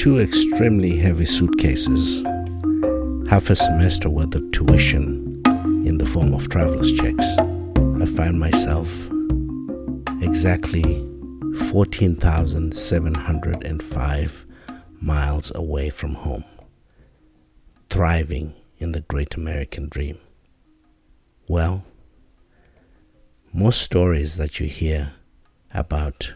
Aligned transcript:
two 0.00 0.18
extremely 0.18 0.96
heavy 0.96 1.26
suitcases, 1.26 2.22
half 3.28 3.50
a 3.50 3.54
semester 3.54 4.08
worth 4.08 4.34
of 4.34 4.50
tuition 4.50 5.42
in 5.84 5.98
the 5.98 6.06
form 6.06 6.32
of 6.32 6.48
traveler's 6.48 6.90
checks, 6.94 7.36
I 8.00 8.06
find 8.06 8.40
myself 8.40 9.10
exactly 10.22 11.06
14,705 11.68 14.46
miles 15.02 15.52
away 15.54 15.90
from 15.90 16.14
home, 16.14 16.44
thriving 17.90 18.54
in 18.78 18.92
the 18.92 19.02
great 19.02 19.34
American 19.34 19.90
dream. 19.90 20.18
Well, 21.46 21.84
most 23.52 23.82
stories 23.82 24.38
that 24.38 24.60
you 24.60 24.66
hear 24.66 25.12
about 25.74 26.32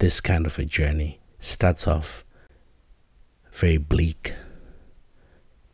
this 0.00 0.20
kind 0.20 0.44
of 0.44 0.58
a 0.58 0.66
journey 0.66 1.22
starts 1.40 1.88
off 1.88 2.26
very 3.54 3.76
bleak, 3.76 4.34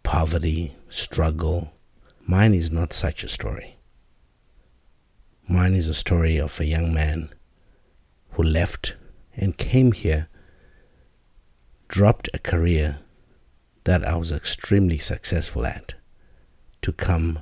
poverty, 0.02 0.76
struggle. 0.90 1.72
Mine 2.26 2.52
is 2.52 2.70
not 2.70 2.92
such 2.92 3.24
a 3.24 3.28
story. 3.28 3.78
Mine 5.48 5.72
is 5.72 5.88
a 5.88 5.94
story 5.94 6.38
of 6.38 6.60
a 6.60 6.66
young 6.66 6.92
man 6.92 7.30
who 8.32 8.42
left 8.42 8.96
and 9.34 9.56
came 9.56 9.92
here, 9.92 10.28
dropped 11.88 12.28
a 12.34 12.38
career 12.38 12.98
that 13.84 14.04
I 14.04 14.14
was 14.14 14.30
extremely 14.30 14.98
successful 14.98 15.64
at, 15.64 15.94
to 16.82 16.92
come 16.92 17.38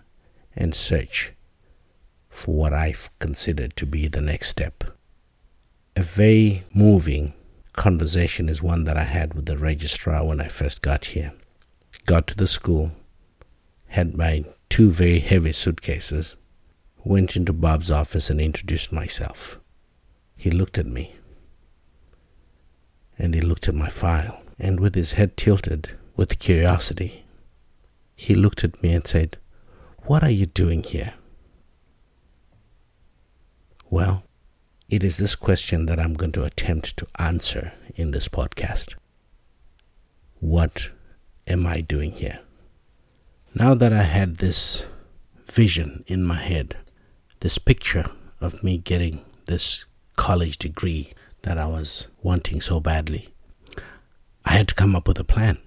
and 0.55 0.73
search 0.73 1.33
for 2.29 2.55
what 2.55 2.73
I've 2.73 3.11
considered 3.19 3.75
to 3.75 3.87
be 3.87 4.07
the 4.07 4.21
next 4.21 4.51
step. 4.51 4.85
A 5.97 6.03
very 6.03 6.63
moving 6.73 7.35
conversation 7.79 8.49
is 8.49 8.61
one 8.61 8.85
that 8.85 8.97
I 8.97 9.05
had 9.05 9.35
with 9.35 9.47
the 9.47 9.57
registrar 9.57 10.27
when 10.27 10.41
I 10.41 10.49
first 10.49 10.83
got 10.83 11.07
here. 11.07 11.33
Got 12.07 12.27
to 12.27 12.37
the 12.37 12.49
school, 12.49 12.91
had 13.87 14.17
my 14.17 14.45
two 14.69 14.91
very 14.91 15.21
heavy 15.21 15.53
suitcases, 15.53 16.35
went 17.05 17.37
into 17.37 17.53
Bob's 17.53 17.91
office 17.91 18.31
and 18.31 18.41
introduced 18.41 18.93
myself. 18.93 19.61
He 20.37 20.51
looked 20.51 20.77
at 20.77 20.87
me 20.87 21.15
and 23.17 23.33
he 23.33 23.41
looked 23.41 23.69
at 23.69 23.75
my 23.75 23.89
file, 23.89 24.43
and 24.59 24.81
with 24.81 24.95
his 24.95 25.13
head 25.13 25.37
tilted 25.37 25.91
with 26.17 26.41
curiosity, 26.41 27.25
he 28.17 28.35
looked 28.35 28.65
at 28.65 28.83
me 28.83 28.93
and 28.93 29.07
said, 29.07 29.39
What 30.03 30.25
are 30.25 30.31
you 30.31 30.47
doing 30.47 30.83
here? 30.83 31.15
Well, 33.89 34.25
it 34.89 35.05
is 35.05 35.19
this 35.19 35.37
question 35.37 35.85
that 35.85 36.01
I'm 36.01 36.15
going 36.15 36.33
to 36.33 36.45
attempt 36.45 36.97
to 36.97 37.07
answer 37.19 37.73
in 37.95 38.11
this 38.11 38.27
podcast. 38.27 38.95
What 40.41 40.89
am 41.47 41.67
I 41.67 41.83
doing 41.83 42.13
here? 42.13 42.41
Now 43.55 43.75
that 43.75 43.93
I 43.93 44.05
had 44.05 44.37
this 44.37 44.87
vision 45.45 46.05
in 46.07 46.25
my 46.25 46.39
head, 46.39 46.77
this 47.41 47.59
picture 47.59 48.07
of 48.41 48.63
me 48.63 48.79
getting 48.79 49.25
this 49.47 49.85
college 50.17 50.57
degree 50.57 51.13
that 51.43 51.59
I 51.59 51.67
was 51.67 52.09
wanting 52.23 52.63
so 52.63 52.81
badly, 52.81 53.29
I 54.47 54.53
had 54.53 54.69
to 54.69 54.75
come 54.75 54.97
up 54.97 55.07
with 55.07 55.19
a 55.19 55.25
plan. 55.25 55.59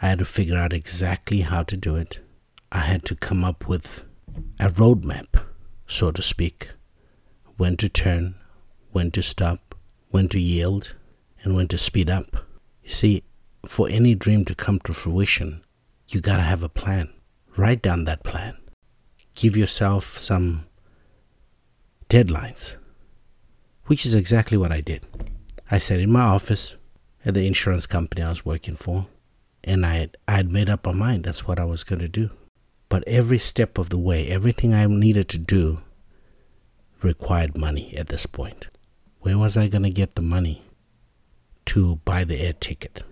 I 0.00 0.10
had 0.10 0.20
to 0.20 0.24
figure 0.24 0.56
out 0.56 0.72
exactly 0.72 1.40
how 1.40 1.64
to 1.64 1.76
do 1.76 1.96
it. 1.96 2.20
I 2.70 2.80
had 2.80 3.04
to 3.06 3.16
come 3.16 3.42
up 3.42 3.66
with 3.66 4.04
a 4.60 4.68
roadmap, 4.68 5.42
so 5.88 6.12
to 6.12 6.22
speak, 6.22 6.70
when 7.60 7.76
to 7.76 7.90
turn, 7.90 8.34
when 8.90 9.10
to 9.10 9.22
stop, 9.22 9.74
when 10.08 10.26
to 10.30 10.40
yield, 10.40 10.96
and 11.42 11.54
when 11.54 11.68
to 11.68 11.76
speed 11.76 12.08
up. 12.08 12.46
You 12.82 12.90
see, 12.90 13.22
for 13.66 13.86
any 13.86 14.14
dream 14.14 14.46
to 14.46 14.54
come 14.54 14.78
to 14.84 14.94
fruition, 14.94 15.62
you 16.08 16.22
gotta 16.22 16.42
have 16.42 16.62
a 16.62 16.70
plan. 16.70 17.12
Write 17.58 17.82
down 17.82 18.04
that 18.04 18.24
plan. 18.24 18.56
Give 19.34 19.58
yourself 19.58 20.16
some 20.16 20.64
deadlines, 22.08 22.76
which 23.84 24.06
is 24.06 24.14
exactly 24.14 24.56
what 24.56 24.72
I 24.72 24.80
did. 24.80 25.06
I 25.70 25.76
sat 25.76 26.00
in 26.00 26.10
my 26.10 26.22
office 26.22 26.76
at 27.26 27.34
the 27.34 27.46
insurance 27.46 27.84
company 27.86 28.22
I 28.22 28.30
was 28.30 28.46
working 28.46 28.76
for, 28.76 29.06
and 29.62 29.84
I 29.84 29.96
had, 29.96 30.16
I 30.26 30.36
had 30.36 30.50
made 30.50 30.70
up 30.70 30.86
my 30.86 30.92
mind 30.92 31.24
that's 31.24 31.46
what 31.46 31.58
I 31.58 31.66
was 31.66 31.84
going 31.84 32.00
to 32.00 32.08
do. 32.08 32.30
But 32.88 33.06
every 33.06 33.38
step 33.38 33.76
of 33.76 33.90
the 33.90 33.98
way, 33.98 34.28
everything 34.28 34.72
I 34.72 34.86
needed 34.86 35.28
to 35.28 35.38
do 35.38 35.82
required 37.02 37.56
money 37.56 37.94
at 37.96 38.08
this 38.08 38.26
point. 38.26 38.68
Where 39.20 39.38
was 39.38 39.56
I 39.56 39.68
going 39.68 39.82
to 39.82 39.90
get 39.90 40.14
the 40.14 40.22
money 40.22 40.62
to 41.66 41.96
buy 42.04 42.24
the 42.24 42.40
air 42.40 42.52
ticket? 42.52 43.02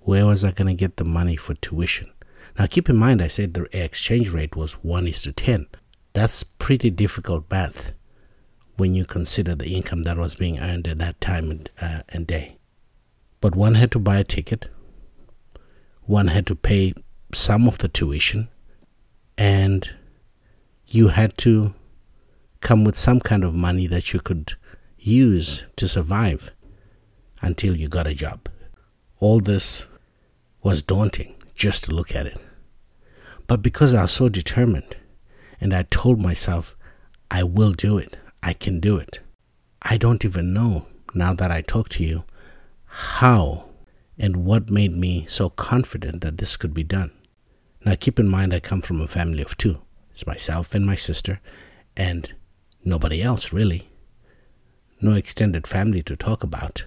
Where 0.00 0.26
was 0.26 0.44
I 0.44 0.52
going 0.52 0.68
to 0.68 0.74
get 0.74 0.96
the 0.96 1.04
money 1.04 1.36
for 1.36 1.54
tuition? 1.54 2.12
Now, 2.58 2.66
keep 2.66 2.88
in 2.88 2.96
mind, 2.96 3.20
I 3.20 3.28
said 3.28 3.54
the 3.54 3.66
exchange 3.72 4.30
rate 4.30 4.56
was 4.56 4.74
1 4.84 5.06
is 5.06 5.20
to 5.22 5.32
10. 5.32 5.66
That's 6.12 6.42
pretty 6.42 6.90
difficult 6.90 7.50
math 7.50 7.92
when 8.76 8.94
you 8.94 9.04
consider 9.04 9.54
the 9.54 9.74
income 9.74 10.04
that 10.04 10.16
was 10.16 10.34
being 10.34 10.58
earned 10.58 10.86
at 10.86 10.98
that 10.98 11.20
time 11.20 11.50
and, 11.50 11.70
uh, 11.80 12.02
and 12.08 12.26
day. 12.26 12.58
But 13.40 13.54
one 13.54 13.74
had 13.74 13.90
to 13.92 13.98
buy 13.98 14.18
a 14.18 14.24
ticket, 14.24 14.68
one 16.02 16.28
had 16.28 16.46
to 16.46 16.54
pay 16.54 16.94
some 17.32 17.66
of 17.66 17.78
the 17.78 17.88
tuition, 17.88 18.48
and 19.36 19.90
you 20.86 21.08
had 21.08 21.36
to 21.38 21.74
come 22.66 22.82
with 22.82 22.98
some 22.98 23.20
kind 23.20 23.44
of 23.44 23.54
money 23.54 23.86
that 23.86 24.12
you 24.12 24.18
could 24.18 24.54
use 24.98 25.62
to 25.76 25.86
survive 25.86 26.50
until 27.40 27.76
you 27.76 27.86
got 27.86 28.08
a 28.08 28.14
job. 28.14 28.48
All 29.20 29.38
this 29.38 29.86
was 30.64 30.82
daunting 30.82 31.36
just 31.54 31.84
to 31.84 31.94
look 31.94 32.12
at 32.16 32.26
it. 32.26 32.38
But 33.46 33.62
because 33.62 33.94
I 33.94 34.02
was 34.02 34.10
so 34.10 34.28
determined 34.28 34.96
and 35.60 35.72
I 35.72 35.84
told 35.84 36.20
myself, 36.20 36.76
I 37.30 37.44
will 37.44 37.70
do 37.70 37.98
it, 37.98 38.16
I 38.42 38.52
can 38.52 38.80
do 38.80 38.96
it, 38.96 39.20
I 39.80 39.96
don't 39.96 40.24
even 40.24 40.52
know 40.52 40.88
now 41.14 41.34
that 41.34 41.52
I 41.52 41.62
talk 41.62 41.88
to 41.90 42.02
you 42.02 42.24
how 42.86 43.66
and 44.18 44.44
what 44.44 44.70
made 44.70 44.96
me 44.96 45.24
so 45.28 45.50
confident 45.50 46.20
that 46.22 46.38
this 46.38 46.56
could 46.56 46.74
be 46.74 46.82
done. 46.82 47.12
Now, 47.84 47.94
keep 47.94 48.18
in 48.18 48.26
mind, 48.26 48.52
I 48.52 48.58
come 48.58 48.80
from 48.80 49.00
a 49.00 49.06
family 49.06 49.42
of 49.44 49.56
two 49.56 49.80
it's 50.10 50.26
myself 50.26 50.74
and 50.74 50.84
my 50.84 50.96
sister, 50.96 51.40
and 51.96 52.34
nobody 52.86 53.20
else 53.20 53.52
really. 53.52 53.90
No 55.00 55.12
extended 55.12 55.66
family 55.66 56.02
to 56.04 56.16
talk 56.16 56.42
about. 56.42 56.86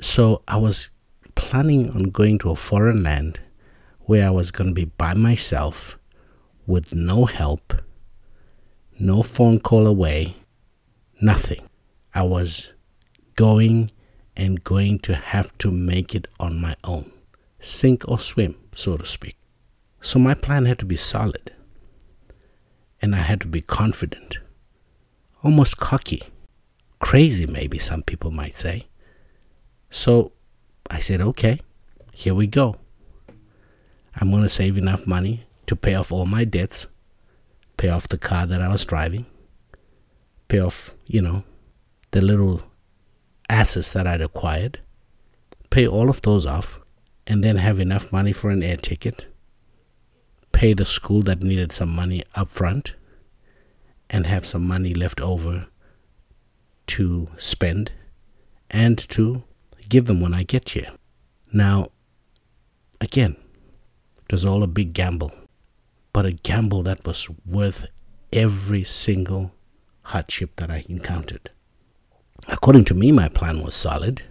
So 0.00 0.42
I 0.46 0.58
was 0.58 0.90
planning 1.34 1.90
on 1.90 2.10
going 2.10 2.38
to 2.40 2.50
a 2.50 2.56
foreign 2.56 3.02
land 3.02 3.40
where 4.00 4.26
I 4.26 4.30
was 4.30 4.50
going 4.50 4.68
to 4.68 4.74
be 4.74 4.84
by 4.84 5.14
myself 5.14 5.98
with 6.66 6.92
no 6.92 7.24
help, 7.24 7.80
no 8.98 9.22
phone 9.22 9.60
call 9.60 9.86
away, 9.86 10.36
nothing. 11.20 11.62
I 12.14 12.24
was 12.24 12.72
going 13.36 13.90
and 14.36 14.62
going 14.64 14.98
to 15.00 15.14
have 15.14 15.56
to 15.58 15.70
make 15.70 16.14
it 16.14 16.28
on 16.38 16.60
my 16.60 16.76
own, 16.84 17.10
sink 17.60 18.06
or 18.08 18.18
swim, 18.18 18.56
so 18.74 18.96
to 18.96 19.06
speak. 19.06 19.36
So 20.00 20.18
my 20.18 20.34
plan 20.34 20.66
had 20.66 20.78
to 20.80 20.84
be 20.84 20.96
solid, 20.96 21.52
and 23.00 23.14
I 23.14 23.18
had 23.18 23.40
to 23.42 23.46
be 23.46 23.60
confident 23.60 24.38
almost 25.42 25.76
cocky, 25.76 26.22
crazy, 26.98 27.46
maybe 27.46 27.78
some 27.78 28.02
people 28.02 28.30
might 28.30 28.54
say. 28.54 28.86
So 29.90 30.32
I 30.90 31.00
said, 31.00 31.20
okay, 31.20 31.60
here 32.12 32.34
we 32.34 32.46
go. 32.46 32.74
I'm 34.16 34.30
going 34.30 34.42
to 34.42 34.48
save 34.48 34.76
enough 34.76 35.06
money 35.06 35.46
to 35.66 35.76
pay 35.76 35.94
off 35.94 36.10
all 36.10 36.26
my 36.26 36.44
debts, 36.44 36.86
pay 37.76 37.88
off 37.88 38.08
the 38.08 38.18
car 38.18 38.46
that 38.46 38.60
I 38.60 38.68
was 38.68 38.84
driving, 38.84 39.26
pay 40.48 40.58
off, 40.58 40.94
you 41.06 41.22
know, 41.22 41.44
the 42.10 42.20
little 42.22 42.62
assets 43.48 43.92
that 43.92 44.06
I'd 44.06 44.20
acquired, 44.20 44.80
pay 45.70 45.86
all 45.86 46.10
of 46.10 46.22
those 46.22 46.46
off, 46.46 46.80
and 47.26 47.44
then 47.44 47.56
have 47.56 47.78
enough 47.78 48.10
money 48.10 48.32
for 48.32 48.50
an 48.50 48.62
air 48.62 48.76
ticket, 48.76 49.26
pay 50.52 50.72
the 50.72 50.86
school 50.86 51.22
that 51.22 51.42
needed 51.42 51.70
some 51.70 51.90
money 51.90 52.24
up 52.34 52.48
front, 52.48 52.94
and 54.10 54.26
have 54.26 54.46
some 54.46 54.66
money 54.66 54.94
left 54.94 55.20
over 55.20 55.66
to 56.86 57.28
spend 57.36 57.92
and 58.70 58.98
to 59.10 59.44
give 59.88 60.06
them 60.06 60.20
when 60.20 60.34
I 60.34 60.42
get 60.42 60.70
here. 60.70 60.90
Now, 61.52 61.88
again, 63.00 63.36
it 64.24 64.32
was 64.32 64.44
all 64.44 64.62
a 64.62 64.66
big 64.66 64.92
gamble, 64.92 65.32
but 66.12 66.26
a 66.26 66.32
gamble 66.32 66.82
that 66.84 67.06
was 67.06 67.28
worth 67.46 67.86
every 68.32 68.84
single 68.84 69.52
hardship 70.02 70.56
that 70.56 70.70
I 70.70 70.84
encountered. 70.88 71.50
According 72.46 72.84
to 72.86 72.94
me, 72.94 73.12
my 73.12 73.28
plan 73.28 73.62
was 73.62 73.74
solid, 73.74 74.22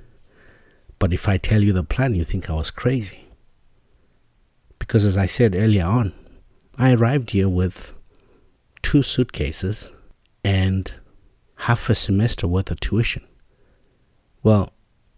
but 1.00 1.14
if 1.14 1.28
I 1.28 1.38
tell 1.38 1.64
you 1.64 1.74
the 1.74 1.84
plan, 1.84 2.16
you 2.16 2.24
think 2.24 2.50
I 2.50 2.54
was 2.54 2.72
crazy. 2.72 3.26
Because 4.80 5.06
as 5.06 5.18
I 5.18 5.26
said 5.26 5.56
earlier 5.56 5.86
on, 5.86 6.14
I 6.78 6.94
arrived 6.94 7.32
here 7.32 7.50
with 7.50 7.94
two 8.88 9.04
suitcases 9.04 9.92
and 10.46 10.94
half 11.56 11.90
a 11.90 11.94
semester 11.96 12.48
worth 12.48 12.72
of 12.72 12.80
tuition. 12.80 13.22
Well, 14.44 14.72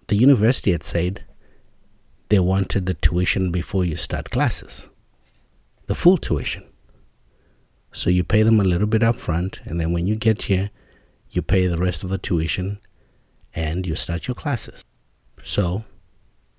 the 0.08 0.16
university 0.16 0.72
had 0.72 0.84
said 0.84 1.24
they 2.30 2.40
wanted 2.40 2.88
the 2.88 2.96
tuition 2.96 3.52
before 3.52 3.86
you 3.86 3.96
start 3.96 4.32
classes, 4.32 4.90
the 5.86 5.94
full 5.94 6.18
tuition. 6.18 6.64
So 7.92 8.10
you 8.10 8.24
pay 8.24 8.42
them 8.42 8.60
a 8.60 8.64
little 8.64 8.88
bit 8.88 9.04
up 9.04 9.18
front, 9.18 9.62
and 9.66 9.80
then 9.80 9.94
when 9.94 10.08
you 10.08 10.16
get 10.16 10.42
here, 10.44 10.72
you 11.30 11.44
pay 11.44 11.68
the 11.68 11.78
rest 11.78 12.04
of 12.04 12.10
the 12.10 12.18
tuition 12.18 12.80
and 13.54 13.86
you 13.86 13.96
start 13.96 14.28
your 14.28 14.34
classes. 14.34 14.84
So 15.44 15.84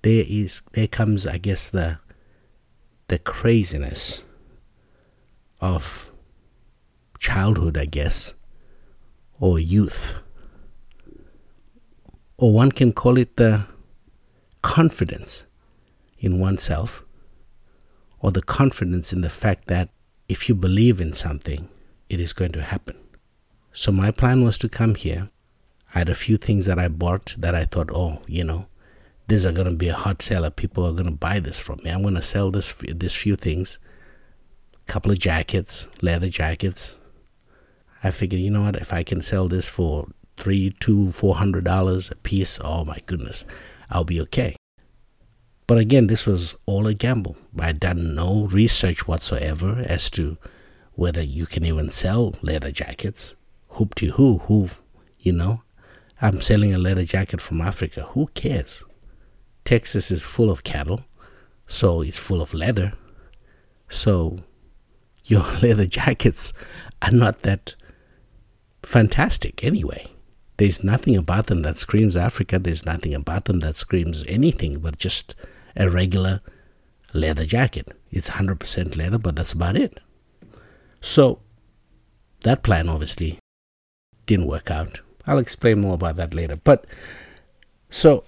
there 0.01 0.23
is 0.25 0.61
there 0.71 0.87
comes 0.87 1.27
I 1.27 1.39
guess 1.39 1.69
the 1.69 1.99
the 3.09 3.19
craziness 3.19 4.23
of 5.59 6.10
childhood, 7.21 7.77
I 7.77 7.85
guess, 7.85 8.33
or 9.39 9.59
youth. 9.59 10.17
Or 12.37 12.51
one 12.51 12.71
can 12.71 12.91
call 12.91 13.17
it 13.17 13.37
the 13.37 13.67
confidence 14.63 15.45
in 16.17 16.39
oneself, 16.39 17.03
or 18.19 18.31
the 18.31 18.41
confidence 18.41 19.13
in 19.13 19.21
the 19.21 19.29
fact 19.29 19.67
that 19.67 19.89
if 20.27 20.49
you 20.49 20.55
believe 20.55 20.99
in 20.99 21.13
something, 21.13 21.69
it 22.09 22.19
is 22.19 22.33
going 22.33 22.51
to 22.53 22.63
happen. 22.63 22.97
So 23.71 23.91
my 23.91 24.09
plan 24.09 24.43
was 24.43 24.57
to 24.57 24.69
come 24.69 24.95
here. 24.95 25.29
I 25.93 25.99
had 25.99 26.09
a 26.09 26.15
few 26.15 26.37
things 26.37 26.65
that 26.65 26.79
I 26.79 26.87
bought 26.87 27.35
that 27.37 27.53
I 27.53 27.65
thought, 27.65 27.91
oh, 27.93 28.21
you 28.27 28.43
know, 28.43 28.65
these 29.27 29.45
are 29.45 29.51
going 29.51 29.69
to 29.69 29.75
be 29.75 29.89
a 29.89 29.93
hot 29.93 30.21
seller. 30.23 30.49
People 30.49 30.85
are 30.87 30.91
going 30.91 31.05
to 31.05 31.11
buy 31.11 31.39
this 31.39 31.59
from 31.59 31.79
me. 31.83 31.91
I'm 31.91 32.01
going 32.01 32.15
to 32.15 32.21
sell 32.21 32.49
this 32.49 32.73
this 32.87 33.15
few 33.15 33.35
things. 33.35 33.77
A 34.87 34.91
couple 34.91 35.11
of 35.11 35.19
jackets, 35.19 35.87
leather 36.01 36.29
jackets, 36.29 36.95
I 38.03 38.11
figured, 38.11 38.41
you 38.41 38.49
know 38.49 38.63
what, 38.63 38.75
if 38.75 38.91
I 38.93 39.03
can 39.03 39.21
sell 39.21 39.47
this 39.47 39.67
for 39.67 40.07
three, 40.37 40.75
two, 40.79 41.11
four 41.11 41.35
hundred 41.35 41.63
dollars 41.63 42.09
a 42.09 42.15
piece, 42.15 42.59
oh 42.63 42.83
my 42.85 42.99
goodness, 43.05 43.45
I'll 43.89 44.03
be 44.03 44.21
okay. 44.21 44.55
But 45.67 45.77
again, 45.77 46.07
this 46.07 46.25
was 46.25 46.55
all 46.65 46.87
a 46.87 46.93
gamble. 46.93 47.37
I'd 47.57 47.79
done 47.79 48.15
no 48.15 48.45
research 48.47 49.07
whatsoever 49.07 49.83
as 49.85 50.09
to 50.11 50.37
whether 50.93 51.21
you 51.21 51.45
can 51.45 51.65
even 51.65 51.89
sell 51.89 52.35
leather 52.41 52.71
jackets. 52.71 53.35
Hoop 53.69 53.95
to 53.95 54.11
who, 54.11 54.39
who, 54.39 54.69
you 55.19 55.31
know, 55.31 55.63
I'm 56.21 56.41
selling 56.41 56.73
a 56.73 56.77
leather 56.77 57.05
jacket 57.05 57.39
from 57.39 57.61
Africa. 57.61 58.01
Who 58.09 58.27
cares? 58.33 58.83
Texas 59.63 60.11
is 60.11 60.21
full 60.21 60.49
of 60.49 60.63
cattle, 60.63 61.05
so 61.67 62.01
it's 62.01 62.19
full 62.19 62.41
of 62.41 62.53
leather. 62.53 62.93
So 63.87 64.39
your 65.23 65.43
leather 65.61 65.85
jackets 65.85 66.51
are 67.01 67.11
not 67.11 67.43
that 67.43 67.75
fantastic 68.83 69.63
anyway. 69.63 70.07
There's 70.57 70.83
nothing 70.83 71.15
about 71.15 71.47
them 71.47 71.63
that 71.63 71.77
screams 71.77 72.15
Africa. 72.15 72.59
There's 72.59 72.85
nothing 72.85 73.13
about 73.13 73.45
them 73.45 73.61
that 73.61 73.75
screams 73.75 74.23
anything 74.27 74.79
but 74.79 74.97
just 74.97 75.33
a 75.75 75.89
regular 75.89 76.41
leather 77.13 77.45
jacket. 77.45 77.87
It's 78.11 78.29
100% 78.29 78.95
leather, 78.95 79.17
but 79.17 79.35
that's 79.35 79.53
about 79.53 79.75
it. 79.75 79.99
So, 80.99 81.39
that 82.41 82.63
plan 82.63 82.89
obviously 82.89 83.39
didn't 84.25 84.47
work 84.47 84.69
out. 84.69 85.01
I'll 85.25 85.39
explain 85.39 85.81
more 85.81 85.95
about 85.95 86.15
that 86.17 86.33
later. 86.33 86.57
But, 86.57 86.85
so, 87.89 88.23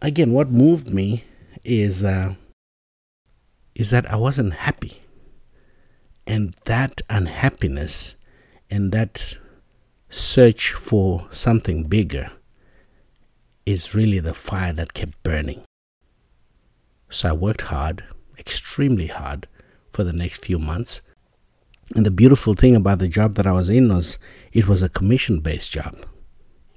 again, 0.00 0.32
what 0.32 0.50
moved 0.50 0.92
me 0.92 1.24
is, 1.64 2.04
uh, 2.04 2.34
is 3.74 3.90
that 3.90 4.10
I 4.10 4.16
wasn't 4.16 4.54
happy. 4.54 5.02
And 6.26 6.54
that 6.64 7.02
unhappiness 7.10 8.16
and 8.70 8.92
that 8.92 9.36
search 10.10 10.72
for 10.72 11.26
something 11.30 11.84
bigger 11.84 12.30
is 13.66 13.94
really 13.94 14.20
the 14.20 14.34
fire 14.34 14.72
that 14.72 14.94
kept 14.94 15.22
burning. 15.22 15.62
So 17.08 17.30
I 17.30 17.32
worked 17.32 17.62
hard, 17.62 18.04
extremely 18.38 19.06
hard, 19.06 19.48
for 19.92 20.04
the 20.04 20.12
next 20.12 20.44
few 20.44 20.58
months. 20.58 21.00
And 21.94 22.04
the 22.04 22.10
beautiful 22.10 22.54
thing 22.54 22.74
about 22.74 22.98
the 22.98 23.08
job 23.08 23.36
that 23.36 23.46
I 23.46 23.52
was 23.52 23.70
in 23.70 23.88
was 23.88 24.18
it 24.52 24.66
was 24.66 24.82
a 24.82 24.88
commission 24.88 25.40
based 25.40 25.70
job. 25.70 25.94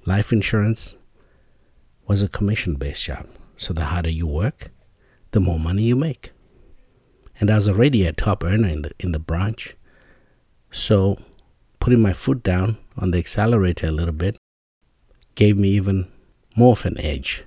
Life 0.06 0.32
insurance 0.32 0.96
was 2.06 2.22
a 2.22 2.28
commission 2.28 2.74
based 2.74 3.04
job. 3.04 3.26
So 3.56 3.74
the 3.74 3.86
harder 3.86 4.10
you 4.10 4.26
work, 4.26 4.70
the 5.32 5.40
more 5.40 5.58
money 5.58 5.82
you 5.82 5.96
make. 5.96 6.30
And 7.40 7.50
I 7.50 7.56
was 7.56 7.68
already 7.68 8.06
a 8.06 8.12
top 8.12 8.44
earner 8.44 8.68
in 8.68 8.82
the 8.82 8.92
in 8.98 9.12
the 9.12 9.18
branch. 9.18 9.76
So 10.70 11.18
putting 11.80 12.00
my 12.00 12.12
foot 12.12 12.42
down 12.42 12.78
on 12.98 13.12
the 13.12 13.18
accelerator 13.18 13.86
a 13.86 13.92
little 13.92 14.14
bit 14.14 14.36
gave 15.34 15.56
me 15.56 15.68
even 15.68 16.08
more 16.56 16.72
of 16.72 16.84
an 16.84 17.00
edge 17.00 17.44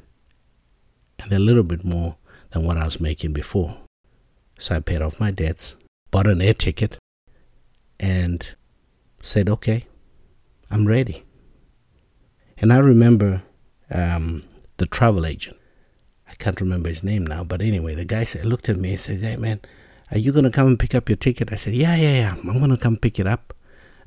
and 1.19 1.31
a 1.31 1.39
little 1.39 1.63
bit 1.63 1.83
more 1.83 2.15
than 2.51 2.65
what 2.65 2.77
I 2.77 2.86
was 2.86 3.00
making 3.00 3.33
before. 3.33 3.77
So 4.57 4.75
I 4.75 4.80
paid 4.80 5.01
off 5.01 5.19
my 5.19 5.31
debts, 5.31 5.75
bought 6.09 6.27
an 6.27 6.42
air 6.42 6.53
ticket, 6.53 6.98
and 8.00 8.56
said, 9.21 9.50
okay, 9.50 9.86
I'm 10.69 10.88
ready. 10.88 11.24
And 12.57 12.71
I 12.71 12.77
remember 12.77 13.44
um, 13.89 14.44
the 14.77 14.86
travel 14.86 15.25
agent. 15.25 15.57
I 16.30 16.33
can't 16.36 16.62
remember 16.62 16.89
his 16.89 17.03
name 17.03 17.27
now, 17.27 17.44
but 17.44 17.62
anyway, 17.62 17.95
the 17.95 18.06
guy 18.06 18.24
said, 18.24 18.45
looked 18.45 18.69
at 18.69 18.77
me 18.77 18.92
and 18.92 19.00
said, 19.00 19.19
hey, 19.19 19.36
man, 19.36 19.59
are 20.12 20.18
you 20.18 20.31
going 20.31 20.45
to 20.45 20.51
come 20.51 20.68
and 20.68 20.80
pick 20.80 20.95
up 20.95 21.09
your 21.09 21.18
ticket? 21.18 21.51
I 21.51 21.56
said, 21.57 21.74
yeah, 21.74 21.95
yeah, 21.95 22.13
yeah, 22.13 22.36
I'm 22.36 22.59
going 22.59 22.69
to 22.69 22.77
come 22.77 22.98
pick 22.98 23.19
it 23.19 23.27
up. 23.27 23.53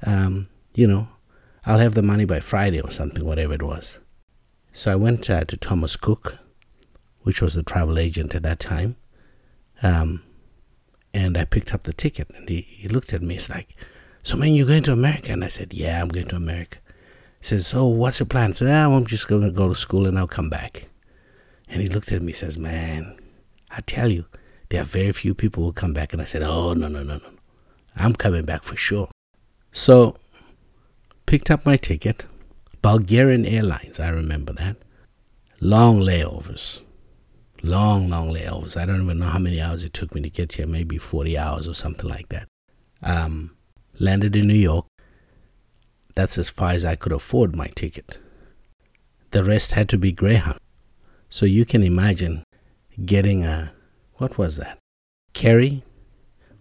Um, 0.04 0.48
you 0.74 0.86
know, 0.86 1.08
I'll 1.66 1.78
have 1.78 1.94
the 1.94 2.02
money 2.02 2.24
by 2.24 2.40
Friday 2.40 2.80
or 2.80 2.90
something, 2.90 3.24
whatever 3.24 3.54
it 3.54 3.62
was. 3.62 3.98
So 4.72 4.92
I 4.92 4.96
went 4.96 5.30
uh, 5.30 5.44
to 5.44 5.56
Thomas 5.56 5.96
Cook, 5.96 6.38
which 7.22 7.40
was 7.40 7.54
the 7.54 7.62
travel 7.62 7.98
agent 7.98 8.34
at 8.34 8.42
that 8.42 8.60
time, 8.60 8.96
um, 9.82 10.22
and 11.14 11.38
I 11.38 11.44
picked 11.44 11.72
up 11.72 11.84
the 11.84 11.92
ticket. 11.92 12.28
And 12.36 12.48
he, 12.48 12.62
he 12.62 12.88
looked 12.88 13.12
at 13.12 13.22
me. 13.22 13.34
He's 13.34 13.48
like, 13.48 13.76
"So, 14.22 14.36
man, 14.36 14.52
you're 14.54 14.66
going 14.66 14.82
to 14.84 14.92
America?" 14.92 15.32
And 15.32 15.44
I 15.44 15.48
said, 15.48 15.72
"Yeah, 15.72 16.02
I'm 16.02 16.08
going 16.08 16.28
to 16.28 16.36
America." 16.36 16.78
He 17.40 17.46
says, 17.46 17.66
"So, 17.66 17.86
what's 17.86 18.20
your 18.20 18.26
plan?" 18.26 18.50
I 18.50 18.54
said, 18.54 18.68
ah, 18.68 18.94
"I'm 18.94 19.06
just 19.06 19.28
going 19.28 19.42
to 19.42 19.50
go 19.50 19.68
to 19.68 19.74
school 19.74 20.06
and 20.06 20.18
I'll 20.18 20.26
come 20.26 20.50
back." 20.50 20.88
And 21.68 21.80
he 21.80 21.88
looked 21.88 22.12
at 22.12 22.20
me. 22.20 22.32
Says, 22.32 22.58
"Man, 22.58 23.18
I 23.70 23.80
tell 23.80 24.10
you, 24.10 24.26
there 24.68 24.82
are 24.82 24.84
very 24.84 25.12
few 25.12 25.34
people 25.34 25.64
who 25.64 25.72
come 25.72 25.94
back." 25.94 26.12
And 26.12 26.20
I 26.20 26.26
said, 26.26 26.42
"Oh 26.42 26.74
no, 26.74 26.88
no, 26.88 27.02
no, 27.02 27.16
no, 27.18 27.30
I'm 27.96 28.14
coming 28.14 28.44
back 28.44 28.64
for 28.64 28.76
sure." 28.76 29.08
So 29.72 30.16
picked 31.34 31.50
up 31.50 31.66
my 31.66 31.76
ticket. 31.76 32.26
Bulgarian 32.80 33.44
Airlines, 33.44 33.98
I 33.98 34.08
remember 34.08 34.52
that. 34.52 34.76
Long 35.58 35.98
layovers. 35.98 36.80
Long, 37.60 38.08
long 38.08 38.32
layovers. 38.32 38.76
I 38.76 38.86
don't 38.86 39.02
even 39.02 39.18
know 39.18 39.26
how 39.26 39.40
many 39.40 39.60
hours 39.60 39.82
it 39.82 39.92
took 39.92 40.14
me 40.14 40.20
to 40.20 40.30
get 40.30 40.52
here, 40.52 40.68
maybe 40.68 40.96
40 40.96 41.36
hours 41.36 41.66
or 41.66 41.74
something 41.74 42.08
like 42.08 42.28
that. 42.28 42.46
Um, 43.02 43.56
landed 43.98 44.36
in 44.36 44.46
New 44.46 44.54
York. 44.54 44.86
That's 46.14 46.38
as 46.38 46.48
far 46.48 46.70
as 46.70 46.84
I 46.84 46.94
could 46.94 47.10
afford 47.10 47.56
my 47.56 47.66
ticket. 47.74 48.20
The 49.32 49.42
rest 49.42 49.72
had 49.72 49.88
to 49.88 49.98
be 49.98 50.12
Greyhound. 50.12 50.60
So 51.30 51.46
you 51.46 51.64
can 51.64 51.82
imagine 51.82 52.44
getting 53.04 53.44
a, 53.44 53.72
what 54.18 54.38
was 54.38 54.56
that? 54.58 54.78
Carey 55.32 55.82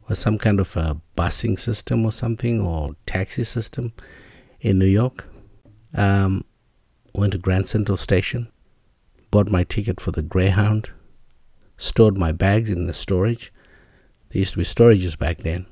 or 0.10 0.16
some 0.16 0.40
kind 0.40 0.60
of 0.60 0.76
a 0.76 1.00
busing 1.16 1.60
system 1.60 2.04
or 2.04 2.12
something 2.12 2.60
or 2.60 2.96
taxi 3.06 3.44
system 3.44 3.94
in 4.64 4.80
New 4.80 4.88
York. 4.88 5.28
Um, 5.94 6.46
went 7.14 7.34
to 7.34 7.38
Grand 7.38 7.68
Central 7.68 7.98
Station, 7.98 8.52
bought 9.30 9.52
my 9.52 9.64
ticket 9.64 10.00
for 10.00 10.10
the 10.10 10.24
Greyhound, 10.24 10.90
stored 11.78 12.18
my 12.18 12.32
bags 12.32 12.72
in 12.72 12.88
the 12.88 12.94
storage. 12.94 13.54
There 14.30 14.40
used 14.40 14.54
to 14.54 14.58
be 14.58 14.64
storages 14.64 15.16
back 15.16 15.40
then, 15.40 15.68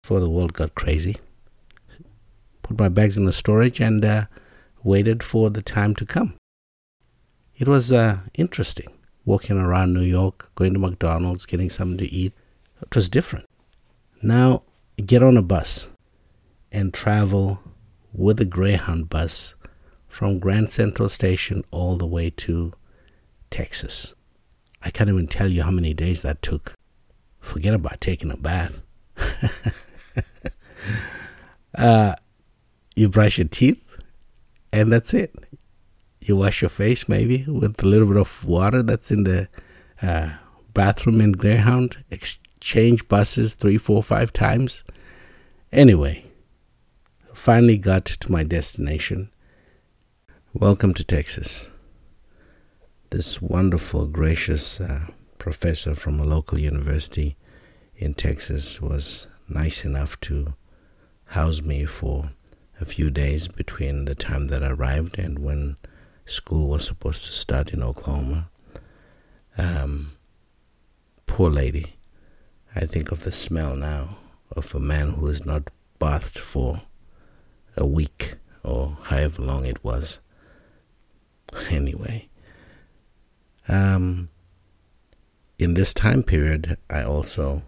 before 0.00 0.20
the 0.20 0.30
world 0.30 0.54
got 0.54 0.74
crazy. 0.74 1.16
Put 2.62 2.78
my 2.78 2.88
bags 2.88 3.18
in 3.18 3.26
the 3.26 3.32
storage 3.32 3.80
and 3.80 4.02
uh, 4.02 4.26
waited 4.82 5.22
for 5.22 5.50
the 5.50 5.60
time 5.60 5.94
to 5.96 6.06
come. 6.06 6.34
It 7.58 7.68
was 7.68 7.92
uh, 7.92 8.20
interesting 8.34 8.88
walking 9.24 9.58
around 9.58 9.92
New 9.92 10.02
York, 10.02 10.50
going 10.54 10.72
to 10.72 10.78
McDonald's, 10.78 11.46
getting 11.46 11.70
something 11.70 11.98
to 11.98 12.12
eat. 12.12 12.32
It 12.80 12.94
was 12.94 13.08
different. 13.08 13.46
Now, 14.22 14.62
get 15.04 15.22
on 15.22 15.36
a 15.36 15.42
bus 15.42 15.88
and 16.70 16.92
travel 16.94 17.60
with 18.12 18.40
a 18.40 18.44
Greyhound 18.44 19.08
bus 19.08 19.54
from 20.06 20.38
Grand 20.38 20.70
Central 20.70 21.08
Station 21.08 21.64
all 21.70 21.96
the 21.96 22.06
way 22.06 22.30
to 22.30 22.72
Texas. 23.50 24.14
I 24.82 24.90
can't 24.90 25.08
even 25.08 25.26
tell 25.26 25.50
you 25.50 25.62
how 25.62 25.70
many 25.70 25.94
days 25.94 26.22
that 26.22 26.42
took. 26.42 26.74
Forget 27.40 27.74
about 27.74 28.00
taking 28.00 28.30
a 28.30 28.36
bath. 28.36 28.84
uh, 31.74 32.14
you 32.94 33.08
brush 33.08 33.38
your 33.38 33.48
teeth, 33.48 33.82
and 34.72 34.92
that's 34.92 35.14
it. 35.14 35.34
You 36.20 36.36
wash 36.36 36.62
your 36.62 36.68
face 36.68 37.08
maybe 37.08 37.44
with 37.48 37.82
a 37.82 37.86
little 37.86 38.06
bit 38.06 38.16
of 38.16 38.44
water 38.44 38.82
that's 38.82 39.10
in 39.10 39.24
the 39.24 39.48
uh, 40.00 40.30
bathroom 40.74 41.20
in 41.20 41.32
Greyhound. 41.32 42.04
Exchange 42.10 43.08
buses 43.08 43.54
three, 43.54 43.78
four, 43.78 44.02
five 44.02 44.32
times. 44.32 44.84
Anyway, 45.72 46.24
finally 47.32 47.78
got 47.78 48.04
to 48.04 48.30
my 48.30 48.44
destination. 48.44 49.30
Welcome 50.52 50.92
to 50.94 51.04
Texas. 51.04 51.66
This 53.10 53.40
wonderful, 53.40 54.06
gracious 54.06 54.80
uh, 54.80 55.06
professor 55.38 55.94
from 55.94 56.20
a 56.20 56.24
local 56.24 56.58
university 56.58 57.36
in 57.96 58.14
Texas 58.14 58.80
was 58.80 59.26
nice 59.48 59.84
enough 59.84 60.20
to 60.20 60.54
house 61.26 61.62
me 61.62 61.86
for 61.86 62.32
a 62.80 62.84
few 62.84 63.10
days 63.10 63.48
between 63.48 64.04
the 64.04 64.14
time 64.14 64.48
that 64.48 64.62
I 64.62 64.68
arrived 64.68 65.18
and 65.18 65.38
when 65.38 65.76
school 66.26 66.68
was 66.68 66.86
supposed 66.86 67.24
to 67.24 67.32
start 67.32 67.72
in 67.72 67.82
Oklahoma. 67.82 68.50
Um, 69.56 70.12
poor 71.26 71.50
lady. 71.50 71.94
I 72.74 72.86
think 72.86 73.10
of 73.10 73.24
the 73.24 73.32
smell 73.32 73.74
now 73.74 74.18
of 74.50 74.74
a 74.74 74.80
man 74.80 75.12
who 75.12 75.26
is 75.28 75.44
not 75.44 75.70
bathed 75.98 76.38
for 76.38 76.82
a 77.76 77.86
week 77.86 78.34
or 78.62 78.98
however 79.02 79.42
long 79.42 79.64
it 79.64 79.82
was. 79.84 80.20
Anyway, 81.68 82.28
um, 83.68 84.28
in 85.58 85.74
this 85.74 85.92
time 85.92 86.22
period, 86.22 86.76
I 86.88 87.02
also 87.02 87.62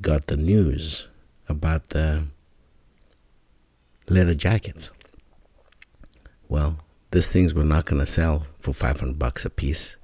got 0.00 0.26
the 0.26 0.36
news 0.36 1.08
about 1.48 1.88
the 1.88 2.26
leather 4.08 4.34
jackets. 4.34 4.90
Well, 6.48 6.78
these 7.10 7.32
things 7.32 7.54
were 7.54 7.64
not 7.64 7.86
going 7.86 8.00
to 8.00 8.06
sell 8.06 8.46
for 8.58 8.72
500 8.72 9.18
bucks 9.18 9.44
a 9.44 9.50
piece 9.50 9.96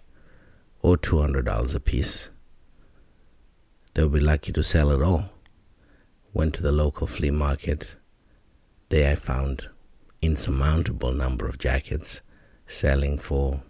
or 0.82 0.96
$200 0.96 1.74
a 1.74 1.80
piece. 1.80 2.30
They 3.94 4.02
would 4.02 4.12
be 4.12 4.20
lucky 4.20 4.52
to 4.52 4.62
sell 4.62 4.90
it 4.90 5.02
all. 5.02 5.30
Went 6.32 6.54
to 6.54 6.62
the 6.62 6.72
local 6.72 7.06
flea 7.06 7.30
market. 7.30 7.96
There 8.88 9.10
I 9.10 9.16
found 9.16 9.68
insurmountable 10.22 11.12
number 11.12 11.48
of 11.48 11.58
jackets 11.58 12.20
selling 12.68 13.18
for 13.18 13.62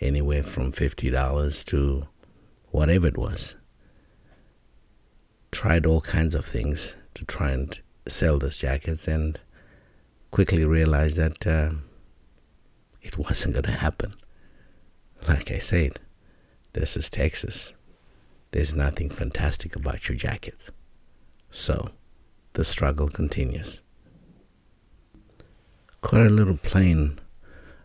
anywhere 0.00 0.44
from 0.44 0.70
$50 0.70 1.64
to 1.66 2.08
whatever 2.70 3.08
it 3.08 3.18
was. 3.18 3.56
Tried 5.50 5.84
all 5.84 6.00
kinds 6.00 6.34
of 6.36 6.44
things 6.44 6.94
to 7.14 7.24
try 7.24 7.50
and 7.50 7.80
sell 8.06 8.38
those 8.38 8.58
jackets 8.58 9.08
and 9.08 9.40
quickly 10.30 10.64
realized 10.64 11.18
that 11.18 11.44
uh, 11.46 11.70
it 13.02 13.18
wasn't 13.18 13.54
going 13.54 13.64
to 13.64 13.72
happen. 13.72 14.14
Like 15.28 15.50
I 15.50 15.58
said, 15.58 15.98
this 16.72 16.96
is 16.96 17.10
Texas. 17.10 17.74
There's 18.52 18.74
nothing 18.74 19.10
fantastic 19.10 19.74
about 19.74 20.08
your 20.08 20.16
jackets. 20.16 20.70
So, 21.50 21.90
the 22.54 22.64
struggle 22.64 23.08
continues. 23.08 23.82
Caught 26.02 26.26
a 26.26 26.30
little 26.30 26.56
plane 26.56 27.20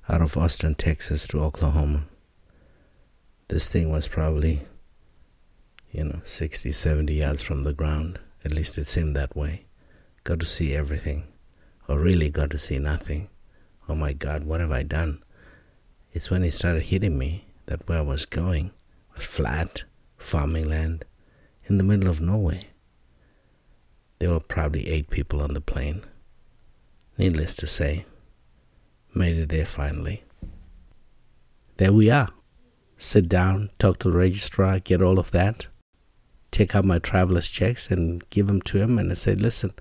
out 0.10 0.24
of 0.24 0.36
Austin, 0.36 0.74
Texas 0.74 1.28
to 1.28 1.40
Oklahoma. 1.40 2.06
This 3.48 3.70
thing 3.70 3.92
was 3.92 4.08
probably, 4.08 4.62
you 5.92 6.04
know, 6.04 6.22
60, 6.26 6.72
70 6.72 7.14
yards 7.14 7.44
from 7.44 7.64
the 7.64 7.74
ground. 7.74 8.20
At 8.44 8.52
least 8.52 8.78
it 8.80 8.88
seemed 8.88 9.16
that 9.16 9.38
way. 9.38 9.68
Got 10.24 10.40
to 10.40 10.46
see 10.48 10.76
everything, 10.76 11.26
or 11.88 12.00
really 12.00 12.30
got 12.30 12.50
to 12.50 12.60
see 12.60 12.80
nothing. 12.80 13.30
Oh 13.88 13.96
my 13.96 14.14
God, 14.14 14.44
what 14.44 14.60
have 14.60 14.72
I 14.72 14.82
done? 14.82 15.24
It's 16.12 16.32
when 16.32 16.44
it 16.44 16.56
started 16.56 16.84
hitting 16.84 17.18
me 17.20 17.46
that 17.68 17.88
where 17.88 18.00
I 18.00 18.02
was 18.02 18.26
going 18.26 18.72
was 19.16 19.26
flat, 19.26 19.84
farming 20.18 20.68
land, 20.68 21.06
in 21.68 21.78
the 21.78 21.84
middle 21.84 22.10
of 22.10 22.20
nowhere. 22.20 22.64
There 24.18 24.32
were 24.32 24.40
probably 24.40 24.88
eight 24.88 25.12
people 25.12 25.40
on 25.40 25.54
the 25.54 25.62
plane. 25.62 26.04
Needless 27.18 27.56
to 27.56 27.68
say, 27.68 28.06
made 29.14 29.38
it 29.38 29.50
there 29.50 29.66
finally. 29.66 30.24
There 31.78 31.94
we 31.94 32.10
are. 32.12 32.30
Sit 32.98 33.28
down, 33.28 33.72
talk 33.80 34.00
to 34.00 34.12
the 34.12 34.18
registrar, 34.18 34.80
get 34.80 35.02
all 35.02 35.20
of 35.20 35.32
that, 35.32 35.68
take 36.52 36.76
out 36.76 36.86
my 36.86 37.00
traveler's 37.00 37.50
checks 37.50 37.90
and 37.90 38.28
give 38.30 38.48
them 38.48 38.62
to 38.64 38.80
him. 38.80 38.98
And 38.98 39.12
I 39.12 39.16
said, 39.16 39.42
listen, 39.42 39.74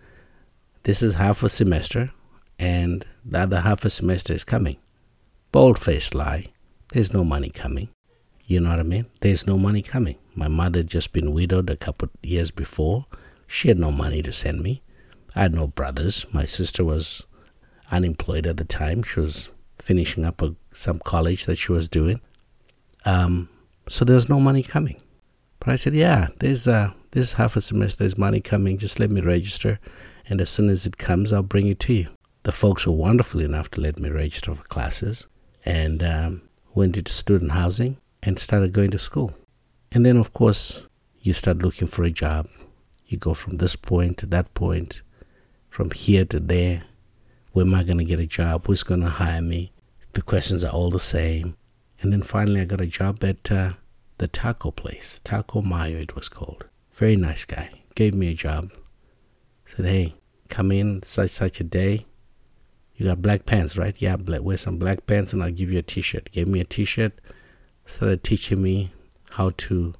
this 0.85 1.02
is 1.02 1.14
half 1.14 1.43
a 1.43 1.49
semester, 1.49 2.11
and 2.59 3.07
the 3.25 3.40
other 3.40 3.61
half 3.61 3.85
a 3.85 3.90
semester 3.90 4.33
is 4.33 4.45
coming. 4.45 4.76
Bold 5.52 5.78
faced 5.78 6.14
lie. 6.14 6.47
There's 6.93 7.12
no 7.12 7.25
money 7.25 7.50
coming. 7.50 7.88
You 8.47 8.61
know 8.61 8.71
what 8.71 8.81
I 8.81 8.85
mean? 8.85 9.07
There's 9.21 9.47
no 9.47 9.59
money 9.59 9.83
coming. 9.83 10.16
My 10.35 10.49
mother 10.49 10.78
had 10.78 10.88
just 10.88 11.12
been 11.12 11.35
widowed 11.35 11.69
a 11.69 11.76
couple 11.76 12.09
years 12.23 12.50
before. 12.50 13.07
She 13.47 13.69
had 13.69 13.78
no 13.78 13.90
money 13.90 14.23
to 14.23 14.33
send 14.33 14.62
me. 14.62 14.83
I 15.37 15.43
had 15.43 15.55
no 15.55 15.66
brothers. 15.69 16.26
My 16.33 16.47
sister 16.47 16.83
was 16.83 17.26
unemployed 17.93 18.47
at 18.47 18.57
the 18.57 18.64
time. 18.64 19.02
She 19.02 19.21
was 19.21 19.52
finishing 19.76 20.25
up 20.25 20.43
a, 20.43 20.57
some 20.73 20.99
college 20.99 21.45
that 21.47 21.57
she 21.57 21.73
was 21.73 21.88
doing. 21.88 22.21
Um, 23.05 23.49
so 23.88 24.05
there 24.05 24.16
was 24.16 24.28
no 24.28 24.40
money 24.40 24.62
coming. 24.62 25.00
But 25.61 25.69
I 25.69 25.76
said, 25.76 25.95
yeah, 25.95 26.28
there's 26.38 26.66
uh, 26.66 26.93
this 27.12 27.35
half 27.35 27.55
a 27.57 27.61
semester, 27.61 28.05
there's 28.05 28.19
money 28.19 28.40
coming. 28.40 28.78
Just 28.78 28.99
let 28.99 29.11
me 29.11 29.21
register, 29.21 29.78
and 30.28 30.40
as 30.40 30.50
soon 30.50 30.71
as 30.71 30.87
it 30.87 30.97
comes, 30.97 31.33
I'll 31.33 31.43
bring 31.43 31.69
it 31.69 31.81
to 31.81 31.93
you. 31.93 32.09
The 32.43 32.52
folks 32.52 32.87
were 32.87 32.93
wonderful 32.93 33.40
enough 33.40 33.71
to 33.73 33.81
let 33.81 33.99
me 33.99 34.09
register 34.09 34.55
for 34.55 34.64
classes, 34.64 35.26
and 35.64 36.02
um, 36.02 36.43
went 36.75 36.97
into 36.97 37.12
student 37.12 37.52
housing 37.52 37.99
and 38.23 38.38
started 38.38 38.73
going 38.73 38.90
to 38.93 38.99
school. 38.99 39.35
And 39.93 40.05
then, 40.05 40.16
of 40.16 40.33
course, 40.33 40.87
you 41.21 41.33
start 41.33 41.59
looking 41.59 41.88
for 41.88 42.05
a 42.05 42.11
job. 42.11 42.49
You 43.07 43.19
go 43.19 43.35
from 43.35 43.59
this 43.59 43.76
point 43.76 44.19
to 44.19 44.26
that 44.26 44.52
point, 44.55 45.02
from 45.76 45.90
here 45.90 46.25
to 46.25 46.40
there, 46.40 46.85
where 47.52 47.66
am 47.66 47.75
I 47.75 47.85
going 47.85 47.99
to 47.99 48.04
get 48.04 48.18
a 48.18 48.25
job? 48.26 48.66
Who's 48.66 48.83
going 48.83 49.02
to 49.02 49.11
hire 49.11 49.42
me? 49.42 49.73
The 50.14 50.23
questions 50.23 50.64
are 50.64 50.73
all 50.73 50.88
the 50.88 50.99
same. 50.99 51.54
And 52.00 52.14
then 52.14 52.23
finally, 52.23 52.62
I 52.62 52.64
got 52.64 52.80
a 52.80 52.87
job 52.87 53.23
at 53.23 53.52
uh, 53.52 53.73
the 54.16 54.26
taco 54.26 54.71
place, 54.71 55.21
Taco 55.23 55.61
Mayo, 55.61 55.99
it 55.99 56.16
was 56.16 56.30
called. 56.30 56.64
Very 56.95 57.14
nice 57.14 57.45
guy. 57.45 57.68
Gave 57.95 58.14
me 58.14 58.30
a 58.30 58.35
job. 58.35 58.73
Said, 59.66 59.85
hey, 59.85 60.14
come 60.49 60.73
in 60.73 61.02
such 61.02 61.33
such 61.33 61.61
a 61.61 61.64
day. 61.64 62.06
You 62.95 63.09
got 63.09 63.21
black 63.21 63.45
pants, 63.45 63.76
right? 63.76 64.00
Yeah, 64.00 64.16
black, 64.16 64.40
wear 64.40 64.56
some 64.56 64.78
black 64.78 65.04
pants 65.06 65.35
and 65.35 65.42
I'll 65.42 65.50
give 65.50 65.71
you 65.71 65.80
a 65.80 65.83
t-shirt. 65.83 66.33
Gave 66.33 66.49
me 66.49 66.61
a 66.61 66.64
t-shirt. 66.64 67.21
Started 67.85 68.25
teaching 68.25 68.62
me 68.62 68.92
how 69.33 69.50
to 69.59 69.92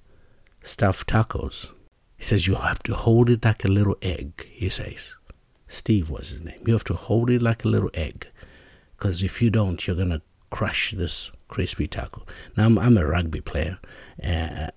stuff 0.63 1.05
tacos. 1.05 1.71
He 2.17 2.25
says, 2.25 2.47
you 2.47 2.55
have 2.55 2.79
to 2.85 2.95
hold 2.95 3.29
it 3.29 3.45
like 3.45 3.63
a 3.63 3.69
little 3.69 3.99
egg, 4.01 4.47
he 4.51 4.71
says. 4.71 5.17
Steve 5.69 6.11
was 6.11 6.31
his 6.31 6.43
name. 6.43 6.61
You 6.67 6.73
have 6.73 6.85
to 6.85 6.95
hold 6.95 7.31
it 7.31 7.43
like 7.43 7.65
a 7.65 7.69
little 7.69 7.91
egg, 7.95 8.29
because 8.97 9.23
if 9.23 9.43
you 9.43 9.51
don't, 9.51 9.87
you're 9.87 9.97
gonna 9.97 10.23
crush 10.51 10.93
this 10.97 11.33
crispy 11.49 11.87
taco. 11.87 12.25
Now 12.57 12.67
I'm, 12.67 12.79
I'm 12.79 12.97
a 12.97 13.07
rugby 13.07 13.41
player, 13.41 13.79
uh, 14.23 14.69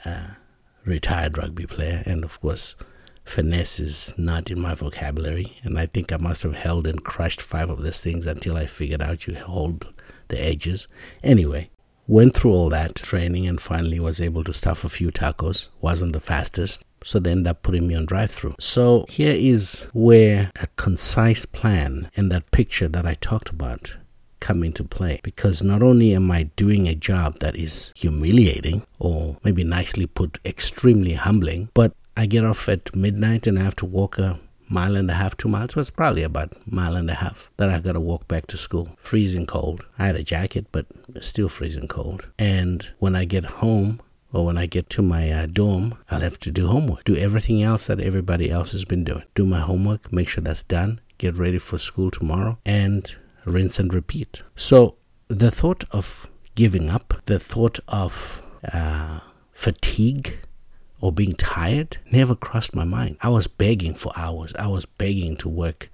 retired 0.86 1.38
rugby 1.38 1.66
player, 1.68 2.04
and 2.06 2.24
of 2.24 2.40
course, 2.40 2.76
finesse 3.24 3.80
is 3.80 4.16
not 4.18 4.50
in 4.50 4.60
my 4.60 4.74
vocabulary. 4.74 5.58
And 5.64 5.78
I 5.78 5.86
think 5.86 6.12
I 6.12 6.18
must 6.18 6.44
have 6.44 6.56
held 6.56 6.88
and 6.88 7.04
crushed 7.04 7.42
five 7.42 7.70
of 7.70 7.84
these 7.84 8.02
things 8.02 8.26
until 8.26 8.58
I 8.58 8.66
figured 8.66 9.02
out 9.02 9.28
you 9.28 9.36
hold 9.36 9.94
the 10.30 10.44
edges. 10.44 10.88
Anyway, 11.24 11.70
went 12.08 12.34
through 12.34 12.52
all 12.52 12.70
that 12.70 12.96
training 12.96 13.48
and 13.48 13.62
finally 13.62 14.00
was 14.00 14.20
able 14.20 14.44
to 14.46 14.54
stuff 14.54 14.84
a 14.84 14.90
few 14.90 15.12
tacos. 15.12 15.70
Wasn't 15.80 16.14
the 16.14 16.20
fastest, 16.20 16.84
so 17.04 17.20
they 17.20 17.32
end 17.32 17.48
up 17.48 17.64
putting 17.64 17.88
me 17.88 17.96
on 17.96 18.06
drive 18.06 18.32
through. 18.32 18.56
So 18.60 19.06
here 19.10 19.36
is 19.36 19.88
where 19.94 20.52
a 20.62 20.68
concise 20.76 21.46
plan 21.46 22.10
and 22.16 22.32
that 22.32 22.52
picture 22.52 22.88
that 22.88 23.06
I 23.06 23.16
talked 23.16 23.50
about 23.50 23.96
come 24.40 24.64
into 24.64 24.84
play 24.84 25.20
because 25.24 25.62
not 25.62 25.84
only 25.84 26.14
am 26.14 26.32
I 26.32 26.44
doing 26.56 26.88
a 26.88 26.96
job 26.96 27.40
that 27.40 27.56
is 27.56 27.92
humiliating 27.96 28.86
or 28.98 29.38
maybe 29.44 29.64
nicely 29.64 30.06
put 30.06 30.40
extremely 30.46 31.14
humbling, 31.14 31.70
but 31.74 31.94
I 32.16 32.26
get 32.26 32.46
off 32.46 32.68
at 32.70 32.96
midnight 32.96 33.48
and 33.48 33.60
I 33.60 33.64
have 33.64 33.76
to 33.78 33.86
walk 33.86 34.18
a 34.18 34.40
mile 34.70 34.96
and 34.96 35.10
a 35.10 35.16
half, 35.16 35.36
two 35.36 35.50
miles. 35.50 35.76
Was 35.76 35.90
probably 35.90 36.24
about 36.24 36.54
mile 36.72 36.96
and 36.96 37.10
a 37.10 37.16
half 37.16 37.50
that 37.58 37.70
I 37.70 37.80
got 37.80 37.94
to 37.94 38.00
walk 38.00 38.28
back 38.28 38.48
to 38.48 38.58
school. 38.58 38.90
Freezing 38.98 39.46
cold. 39.46 39.86
I 39.98 40.06
had 40.08 40.16
a 40.16 40.24
jacket, 40.24 40.68
but 40.72 40.86
still 41.22 41.50
freezing 41.50 41.88
cold. 41.88 42.30
And 42.38 42.92
when 43.00 43.16
I 43.16 43.26
get 43.26 43.46
home, 43.46 44.02
or 44.32 44.46
when 44.46 44.58
I 44.58 44.66
get 44.66 44.90
to 44.92 45.02
my 45.02 45.32
uh, 45.32 45.46
dorm, 45.46 45.98
I'll 46.10 46.20
have 46.22 46.40
to 46.40 46.52
do 46.52 46.68
homework, 46.68 47.04
do 47.04 47.16
everything 47.16 47.64
else 47.64 47.88
that 47.88 48.00
everybody 48.00 48.50
else 48.52 48.72
has 48.74 48.86
been 48.86 49.04
doing. 49.04 49.24
Do 49.36 49.46
my 49.46 49.60
homework, 49.60 50.12
make 50.12 50.30
sure 50.30 50.44
that's 50.44 50.64
done, 50.64 51.02
get 51.18 51.36
ready 51.36 51.58
for 51.58 51.78
school 51.78 52.12
tomorrow, 52.12 52.58
and 52.66 53.16
rinse 53.46 53.80
and 53.80 53.94
repeat. 53.94 54.44
So 54.56 54.96
the 55.28 55.52
thought 55.52 55.84
of 55.92 56.30
giving 56.56 56.90
up, 56.90 57.22
the 57.26 57.40
thought 57.40 57.80
of 57.88 58.44
uh, 58.72 59.20
fatigue, 59.54 60.40
or 61.02 61.12
being 61.12 61.34
tired 61.34 61.98
never 62.12 62.36
crossed 62.36 62.76
my 62.76 62.84
mind. 62.84 63.18
I 63.22 63.30
was 63.30 63.48
begging 63.48 63.94
for 63.94 64.12
hours. 64.16 64.54
I 64.56 64.68
was 64.68 64.86
begging 64.86 65.38
to 65.38 65.50
work 65.50 65.90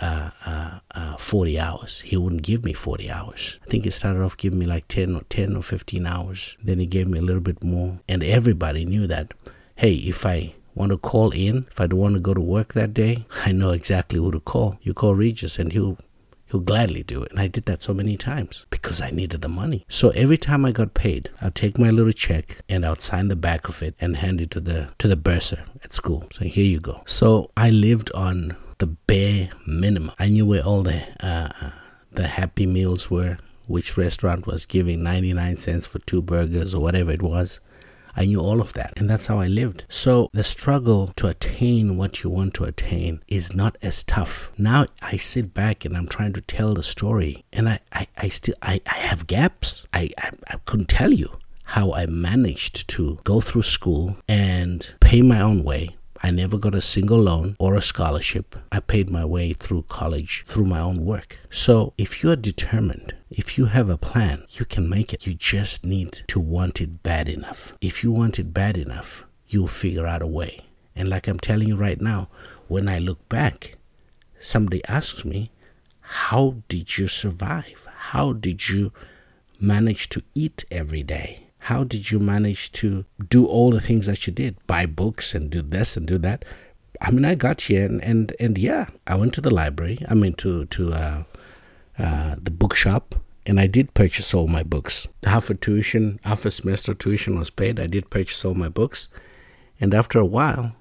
uh, 0.00 0.30
uh, 0.46 0.78
uh, 0.94 1.16
40 1.16 1.58
hours. 1.58 2.00
He 2.00 2.16
wouldn't 2.16 2.42
give 2.42 2.64
me 2.64 2.72
40 2.72 3.10
hours. 3.10 3.58
I 3.62 3.70
think 3.70 3.84
he 3.84 3.90
started 3.90 4.22
off 4.22 4.36
giving 4.36 4.58
me 4.58 4.66
like 4.66 4.88
10 4.88 5.14
or 5.14 5.22
10 5.28 5.56
or 5.56 5.62
15 5.62 6.06
hours. 6.06 6.56
Then 6.62 6.78
he 6.78 6.86
gave 6.86 7.06
me 7.06 7.18
a 7.18 7.22
little 7.22 7.42
bit 7.42 7.62
more. 7.62 8.00
And 8.08 8.22
everybody 8.22 8.84
knew 8.84 9.06
that, 9.06 9.34
hey, 9.76 9.94
if 9.94 10.24
I 10.24 10.54
want 10.74 10.92
to 10.92 10.98
call 10.98 11.30
in, 11.30 11.66
if 11.70 11.80
I 11.80 11.86
don't 11.86 11.98
want 11.98 12.14
to 12.14 12.20
go 12.20 12.34
to 12.34 12.40
work 12.40 12.72
that 12.74 12.94
day, 12.94 13.26
I 13.44 13.52
know 13.52 13.70
exactly 13.70 14.18
who 14.18 14.30
to 14.32 14.40
call. 14.40 14.78
You 14.82 14.94
call 14.94 15.14
Regis 15.14 15.58
and 15.58 15.72
he'll 15.72 15.98
He'll 16.50 16.58
gladly 16.58 17.04
do 17.04 17.22
it. 17.22 17.30
And 17.30 17.38
I 17.38 17.46
did 17.46 17.66
that 17.66 17.80
so 17.80 17.94
many 17.94 18.16
times 18.16 18.66
because 18.70 19.00
I 19.00 19.10
needed 19.10 19.40
the 19.40 19.48
money. 19.48 19.86
So 19.88 20.10
every 20.10 20.36
time 20.36 20.64
I 20.64 20.72
got 20.72 20.94
paid, 20.94 21.30
I'd 21.40 21.54
take 21.54 21.78
my 21.78 21.90
little 21.90 22.12
check 22.12 22.56
and 22.68 22.84
I'd 22.84 23.00
sign 23.00 23.28
the 23.28 23.36
back 23.36 23.68
of 23.68 23.84
it 23.84 23.94
and 24.00 24.16
hand 24.16 24.40
it 24.40 24.50
to 24.52 24.60
the 24.60 24.88
to 24.98 25.06
the 25.06 25.14
bursar 25.14 25.64
at 25.84 25.92
school. 25.92 26.24
So 26.32 26.46
here 26.46 26.64
you 26.64 26.80
go. 26.80 27.02
So 27.06 27.52
I 27.56 27.70
lived 27.70 28.10
on 28.16 28.56
the 28.80 28.86
bare 28.86 29.50
minimum. 29.66 30.10
I 30.18 30.28
knew 30.28 30.46
where 30.46 30.64
all 30.64 30.82
the 30.82 31.02
uh, 31.24 31.70
the 32.10 32.26
happy 32.26 32.66
meals 32.66 33.10
were, 33.10 33.38
which 33.66 33.96
restaurant 33.96 34.46
was 34.46 34.66
giving 34.66 35.02
99 35.02 35.58
cents 35.58 35.86
for 35.86 36.00
two 36.00 36.20
burgers 36.20 36.74
or 36.74 36.82
whatever 36.82 37.12
it 37.12 37.22
was. 37.22 37.60
I 38.16 38.24
knew 38.24 38.40
all 38.40 38.60
of 38.60 38.72
that, 38.72 38.94
and 38.96 39.08
that's 39.08 39.26
how 39.26 39.38
I 39.38 39.46
lived. 39.46 39.84
So 39.88 40.30
the 40.32 40.42
struggle 40.42 41.12
to 41.16 41.28
attain 41.28 41.96
what 41.96 42.24
you 42.24 42.30
want 42.30 42.54
to 42.54 42.64
attain 42.64 43.22
is 43.28 43.54
not 43.54 43.76
as 43.82 44.02
tough. 44.02 44.50
Now 44.58 44.86
I 45.00 45.16
sit 45.16 45.54
back 45.54 45.84
and 45.84 45.96
I'm 45.96 46.08
trying 46.08 46.32
to 46.32 46.40
tell 46.40 46.74
the 46.74 46.82
story, 46.82 47.44
and 47.52 47.68
I, 47.68 47.78
I, 47.92 48.08
I 48.16 48.28
still 48.28 48.56
I, 48.62 48.80
I 48.86 48.94
have 48.94 49.28
gaps. 49.28 49.86
I, 49.92 50.10
I, 50.18 50.30
I 50.48 50.56
couldn't 50.64 50.88
tell 50.88 51.12
you 51.12 51.30
how 51.64 51.92
I 51.92 52.06
managed 52.06 52.88
to 52.88 53.18
go 53.22 53.40
through 53.40 53.62
school 53.62 54.16
and 54.26 54.92
pay 55.00 55.22
my 55.22 55.40
own 55.40 55.62
way 55.62 55.90
I 56.22 56.30
never 56.30 56.58
got 56.58 56.74
a 56.74 56.82
single 56.82 57.18
loan 57.18 57.56
or 57.58 57.74
a 57.74 57.80
scholarship. 57.80 58.54
I 58.70 58.80
paid 58.80 59.08
my 59.08 59.24
way 59.24 59.54
through 59.54 59.86
college 59.88 60.42
through 60.46 60.66
my 60.66 60.78
own 60.78 61.04
work. 61.04 61.40
So 61.48 61.94
if 61.96 62.22
you're 62.22 62.36
determined, 62.36 63.14
if 63.30 63.56
you 63.56 63.66
have 63.66 63.88
a 63.88 63.96
plan, 63.96 64.44
you 64.50 64.66
can 64.66 64.88
make 64.88 65.14
it. 65.14 65.26
You 65.26 65.32
just 65.32 65.86
need 65.86 66.20
to 66.26 66.38
want 66.38 66.82
it 66.82 67.02
bad 67.02 67.30
enough. 67.30 67.72
If 67.80 68.04
you 68.04 68.12
want 68.12 68.38
it 68.38 68.52
bad 68.52 68.76
enough, 68.76 69.24
you'll 69.48 69.66
figure 69.68 70.06
out 70.06 70.20
a 70.20 70.26
way. 70.26 70.60
And 70.94 71.08
like 71.08 71.26
I'm 71.26 71.40
telling 71.40 71.68
you 71.68 71.76
right 71.76 72.00
now, 72.00 72.28
when 72.68 72.86
I 72.86 72.98
look 72.98 73.26
back, 73.30 73.78
somebody 74.38 74.84
asks 74.84 75.24
me, 75.24 75.50
How 76.00 76.56
did 76.68 76.98
you 76.98 77.08
survive? 77.08 77.88
How 77.96 78.34
did 78.34 78.68
you 78.68 78.92
manage 79.58 80.10
to 80.10 80.22
eat 80.34 80.64
every 80.70 81.02
day? 81.02 81.49
How 81.60 81.84
did 81.84 82.10
you 82.10 82.18
manage 82.18 82.72
to 82.72 83.04
do 83.28 83.46
all 83.46 83.70
the 83.70 83.80
things 83.80 84.06
that 84.06 84.26
you 84.26 84.32
did? 84.32 84.56
Buy 84.66 84.86
books 84.86 85.34
and 85.34 85.50
do 85.50 85.62
this 85.62 85.96
and 85.96 86.06
do 86.06 86.18
that. 86.18 86.44
I 87.00 87.10
mean, 87.10 87.24
I 87.24 87.34
got 87.34 87.62
here 87.62 87.84
and, 87.84 88.02
and, 88.02 88.34
and 88.40 88.58
yeah, 88.58 88.86
I 89.06 89.14
went 89.14 89.34
to 89.34 89.40
the 89.40 89.54
library. 89.54 89.98
I 90.08 90.14
mean, 90.14 90.34
to, 90.34 90.66
to 90.66 90.92
uh, 90.92 91.22
uh, 91.98 92.34
the 92.40 92.50
bookshop 92.50 93.14
and 93.46 93.58
I 93.58 93.66
did 93.66 93.94
purchase 93.94 94.34
all 94.34 94.48
my 94.48 94.62
books. 94.62 95.06
Half 95.24 95.50
a 95.50 95.54
tuition, 95.54 96.20
half 96.24 96.44
a 96.44 96.50
semester 96.50 96.94
tuition 96.94 97.38
was 97.38 97.50
paid. 97.50 97.80
I 97.80 97.86
did 97.86 98.10
purchase 98.10 98.44
all 98.44 98.54
my 98.54 98.68
books. 98.68 99.08
And 99.80 99.94
after 99.94 100.18
a 100.18 100.26
while, 100.26 100.72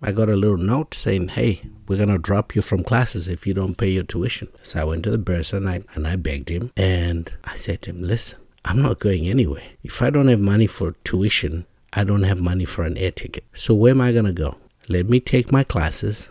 I 0.00 0.12
got 0.12 0.28
a 0.28 0.36
little 0.36 0.58
note 0.58 0.94
saying, 0.94 1.28
hey, 1.28 1.62
we're 1.88 1.96
going 1.96 2.08
to 2.08 2.18
drop 2.18 2.54
you 2.54 2.62
from 2.62 2.84
classes 2.84 3.26
if 3.26 3.46
you 3.46 3.54
don't 3.54 3.76
pay 3.76 3.90
your 3.90 4.04
tuition. 4.04 4.48
So 4.62 4.80
I 4.80 4.84
went 4.84 5.02
to 5.04 5.10
the 5.10 5.18
bursar 5.18 5.56
and 5.56 5.68
I, 5.68 5.82
and 5.94 6.06
I 6.06 6.16
begged 6.16 6.50
him. 6.50 6.72
And 6.76 7.32
I 7.44 7.56
said 7.56 7.82
to 7.82 7.90
him, 7.90 8.02
listen, 8.02 8.38
I'm 8.68 8.82
not 8.82 8.98
going 8.98 9.26
anywhere. 9.26 9.62
If 9.82 10.02
I 10.02 10.10
don't 10.10 10.28
have 10.28 10.40
money 10.40 10.66
for 10.66 10.92
tuition, 11.02 11.64
I 11.94 12.04
don't 12.04 12.24
have 12.24 12.38
money 12.38 12.66
for 12.66 12.84
an 12.84 12.98
air 12.98 13.10
ticket. 13.10 13.44
So 13.54 13.72
where 13.72 13.92
am 13.92 14.02
I 14.02 14.12
going 14.12 14.26
to 14.26 14.32
go? 14.32 14.58
Let 14.90 15.08
me 15.08 15.20
take 15.20 15.50
my 15.50 15.64
classes. 15.64 16.30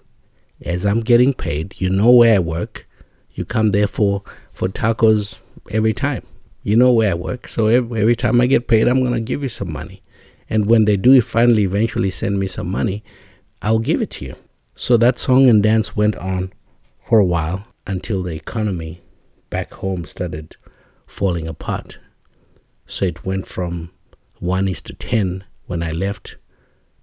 As 0.63 0.86
I'm 0.86 1.00
getting 1.00 1.34
paid, 1.34 1.82
you 1.82 1.89
know 1.89 2.12
where 2.12 2.36
I 2.36 2.39
work. 2.39 2.88
You 3.34 3.44
come 3.44 3.72
there 3.72 3.88
for, 3.88 4.22
for 4.51 4.67
tacos 4.67 5.39
every 5.72 5.94
time. 5.94 6.22
You 6.62 6.75
know 6.75 6.91
where 6.91 7.10
I 7.10 7.15
work. 7.15 7.48
So 7.48 7.67
every, 7.67 8.01
every 8.01 8.15
time 8.15 8.39
I 8.39 8.46
get 8.46 8.67
paid, 8.67 8.88
I'm 8.88 9.00
going 9.00 9.13
to 9.13 9.20
give 9.20 9.41
you 9.41 9.50
some 9.50 9.74
money. 9.74 10.03
And 10.48 10.67
when 10.67 10.86
they 10.86 10.96
do 10.96 11.20
finally 11.22 11.63
eventually 11.63 12.12
send 12.12 12.39
me 12.39 12.46
some 12.46 12.70
money, 12.70 13.03
I'll 13.63 13.79
give 13.79 14.00
it 14.00 14.12
to 14.12 14.25
you. 14.25 14.36
So 14.75 14.96
that 14.98 15.17
song 15.17 15.50
and 15.50 15.63
dance 15.63 15.96
went 15.96 16.15
on 16.17 16.53
for 17.03 17.17
a 17.17 17.25
while 17.25 17.63
until 17.88 18.22
the 18.22 18.36
economy 18.36 19.01
back 19.50 19.74
home 19.74 20.06
started 20.06 20.56
falling 21.08 21.48
apart. 21.48 21.98
So 22.88 23.06
it 23.06 23.25
went 23.25 23.46
from 23.46 23.91
1 24.39 24.67
is 24.70 24.82
to 24.84 24.94
10 24.94 25.44
when 25.66 25.83
I 25.83 25.92
left 25.92 26.38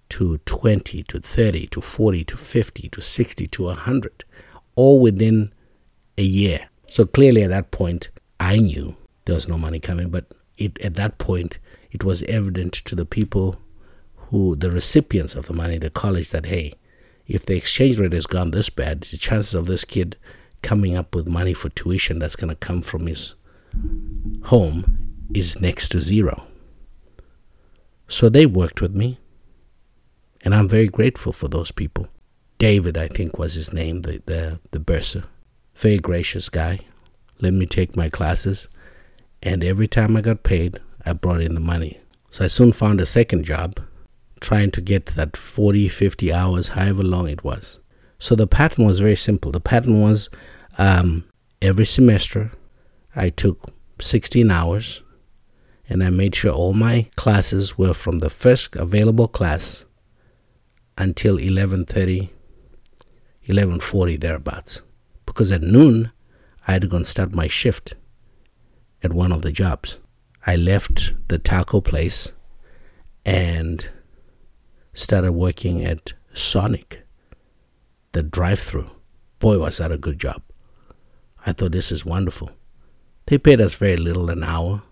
to 0.09 0.39
20 0.39 1.03
to 1.03 1.19
30 1.19 1.67
to 1.67 1.81
40 1.81 2.23
to 2.25 2.37
50 2.37 2.89
to 2.89 3.01
60 3.01 3.47
to 3.47 3.63
100, 3.63 4.23
all 4.75 4.99
within 4.99 5.53
a 6.17 6.23
year. 6.23 6.69
So 6.89 7.05
clearly 7.05 7.43
at 7.43 7.49
that 7.51 7.71
point, 7.71 8.09
I 8.39 8.57
knew 8.57 8.95
there 9.25 9.35
was 9.35 9.47
no 9.47 9.57
money 9.57 9.79
coming, 9.79 10.09
but 10.09 10.25
it, 10.57 10.79
at 10.81 10.95
that 10.95 11.17
point, 11.17 11.59
it 11.91 12.03
was 12.03 12.23
evident 12.23 12.73
to 12.73 12.95
the 12.95 13.05
people 13.05 13.59
who, 14.15 14.55
the 14.55 14.71
recipients 14.71 15.35
of 15.35 15.45
the 15.45 15.53
money, 15.53 15.77
the 15.77 15.89
college, 15.89 16.31
that 16.31 16.47
hey, 16.47 16.73
if 17.27 17.45
the 17.45 17.55
exchange 17.55 17.99
rate 17.99 18.13
has 18.13 18.25
gone 18.25 18.51
this 18.51 18.69
bad, 18.69 19.01
the 19.01 19.17
chances 19.17 19.53
of 19.53 19.65
this 19.67 19.85
kid 19.85 20.17
coming 20.61 20.95
up 20.95 21.15
with 21.15 21.27
money 21.27 21.53
for 21.53 21.69
tuition 21.69 22.19
that's 22.19 22.35
going 22.35 22.49
to 22.49 22.55
come 22.55 22.81
from 22.81 23.07
his 23.07 23.35
home 24.43 25.04
is 25.33 25.59
next 25.61 25.89
to 25.89 26.01
zero. 26.01 26.47
So 28.07 28.29
they 28.29 28.45
worked 28.45 28.81
with 28.81 28.93
me, 28.95 29.19
and 30.43 30.53
I'm 30.53 30.69
very 30.69 30.87
grateful 30.87 31.33
for 31.33 31.47
those 31.47 31.71
people. 31.71 32.07
David, 32.57 32.97
I 32.97 33.07
think, 33.07 33.37
was 33.37 33.55
his 33.55 33.73
name, 33.73 34.03
the, 34.03 34.21
the, 34.25 34.59
the 34.71 34.79
bursar. 34.79 35.23
Very 35.75 35.97
gracious 35.97 36.49
guy. 36.49 36.79
Let 37.41 37.53
me 37.53 37.65
take 37.65 37.97
my 37.97 38.09
classes, 38.09 38.69
and 39.41 39.63
every 39.63 39.87
time 39.87 40.15
I 40.15 40.21
got 40.21 40.43
paid, 40.43 40.79
I 41.05 41.13
brought 41.13 41.41
in 41.41 41.53
the 41.53 41.59
money. 41.59 41.99
So 42.29 42.45
I 42.45 42.47
soon 42.47 42.71
found 42.71 43.01
a 43.01 43.05
second 43.05 43.43
job, 43.43 43.79
trying 44.39 44.71
to 44.71 44.81
get 44.81 45.07
that 45.07 45.35
40, 45.35 45.87
50 45.89 46.31
hours, 46.31 46.69
however 46.69 47.03
long 47.03 47.27
it 47.27 47.43
was. 47.43 47.79
So 48.19 48.35
the 48.35 48.47
pattern 48.47 48.85
was 48.85 48.99
very 48.99 49.15
simple. 49.15 49.51
The 49.51 49.59
pattern 49.59 50.01
was 50.01 50.29
um, 50.77 51.25
every 51.61 51.85
semester 51.85 52.51
I 53.15 53.29
took 53.29 53.71
16 53.99 54.49
hours 54.51 55.01
and 55.87 56.03
I 56.03 56.09
made 56.09 56.35
sure 56.35 56.51
all 56.51 56.73
my 56.73 57.07
classes 57.15 57.77
were 57.77 57.93
from 57.93 58.19
the 58.19 58.29
first 58.29 58.75
available 58.75 59.27
class 59.27 59.85
until 60.97 61.37
11:30 61.37 62.29
11:40 63.47 64.19
thereabouts 64.19 64.81
because 65.25 65.51
at 65.51 65.61
noon 65.61 66.11
I 66.67 66.73
had 66.73 66.81
to 66.81 66.87
go 66.87 66.97
and 66.97 67.05
start 67.05 67.35
my 67.35 67.47
shift 67.47 67.95
at 69.03 69.13
one 69.13 69.31
of 69.31 69.43
the 69.43 69.51
jobs. 69.51 69.99
I 70.47 70.55
left 70.55 71.13
the 71.27 71.37
taco 71.37 71.81
place 71.81 72.31
and 73.23 73.89
started 74.93 75.33
working 75.33 75.83
at 75.83 76.13
Sonic, 76.33 77.05
the 78.13 78.23
drive-through. 78.23 78.89
Boy, 79.39 79.59
was 79.59 79.77
that 79.77 79.91
a 79.91 79.97
good 79.97 80.19
job. 80.19 80.41
I 81.45 81.51
thought 81.51 81.71
this 81.71 81.91
is 81.91 82.05
wonderful. 82.05 82.51
They 83.27 83.37
paid 83.37 83.61
us 83.61 83.75
very 83.75 83.97
little 83.97 84.29
an 84.29 84.43
hour 84.43 84.83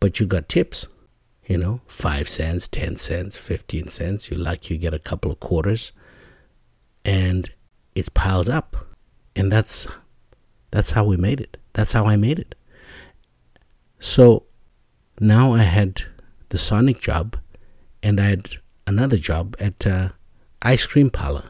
but 0.00 0.18
you 0.18 0.26
got 0.26 0.48
tips, 0.48 0.86
you 1.46 1.58
know, 1.58 1.82
five 1.86 2.28
cents, 2.28 2.66
10 2.66 2.96
cents, 2.96 3.36
15 3.36 3.88
cents. 3.88 4.30
You're 4.30 4.40
lucky 4.40 4.74
you 4.74 4.80
get 4.80 4.94
a 4.94 4.98
couple 4.98 5.30
of 5.30 5.40
quarters 5.40 5.92
and 7.04 7.50
it 7.94 8.12
piles 8.14 8.48
up. 8.48 8.76
And 9.36 9.52
that's, 9.52 9.86
that's 10.70 10.92
how 10.92 11.04
we 11.04 11.16
made 11.16 11.40
it. 11.40 11.58
That's 11.74 11.92
how 11.92 12.06
I 12.06 12.16
made 12.16 12.38
it. 12.38 12.54
So 13.98 14.44
now 15.20 15.52
I 15.52 15.62
had 15.62 16.02
the 16.48 16.58
Sonic 16.58 17.00
job 17.00 17.36
and 18.02 18.18
I 18.18 18.30
had 18.30 18.50
another 18.86 19.18
job 19.18 19.54
at 19.60 19.86
uh, 19.86 20.08
ice 20.62 20.86
cream 20.86 21.10
parlor, 21.10 21.44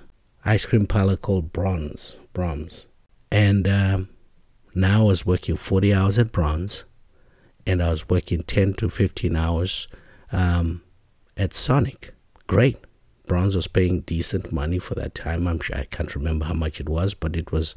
ice 0.44 0.66
cream 0.66 0.86
parlor 0.86 1.16
called 1.16 1.52
Bronze, 1.52 2.18
Braum's. 2.34 2.86
And 3.30 3.68
um, 3.68 4.08
now 4.74 5.02
I 5.02 5.04
was 5.04 5.24
working 5.24 5.54
40 5.54 5.94
hours 5.94 6.18
at 6.18 6.32
Bronze 6.32 6.84
and 7.66 7.82
I 7.82 7.90
was 7.90 8.08
working 8.08 8.42
10 8.42 8.74
to 8.74 8.88
15 8.88 9.36
hours 9.36 9.88
um, 10.32 10.82
at 11.36 11.54
Sonic. 11.54 12.12
Great. 12.46 12.78
Bronze 13.26 13.54
was 13.54 13.68
paying 13.68 14.00
decent 14.00 14.52
money 14.52 14.78
for 14.78 14.94
that 14.96 15.14
time. 15.14 15.46
I'm 15.46 15.60
sure 15.60 15.76
I 15.76 15.84
can't 15.84 16.14
remember 16.14 16.46
how 16.46 16.54
much 16.54 16.80
it 16.80 16.88
was, 16.88 17.14
but 17.14 17.36
it 17.36 17.52
was 17.52 17.76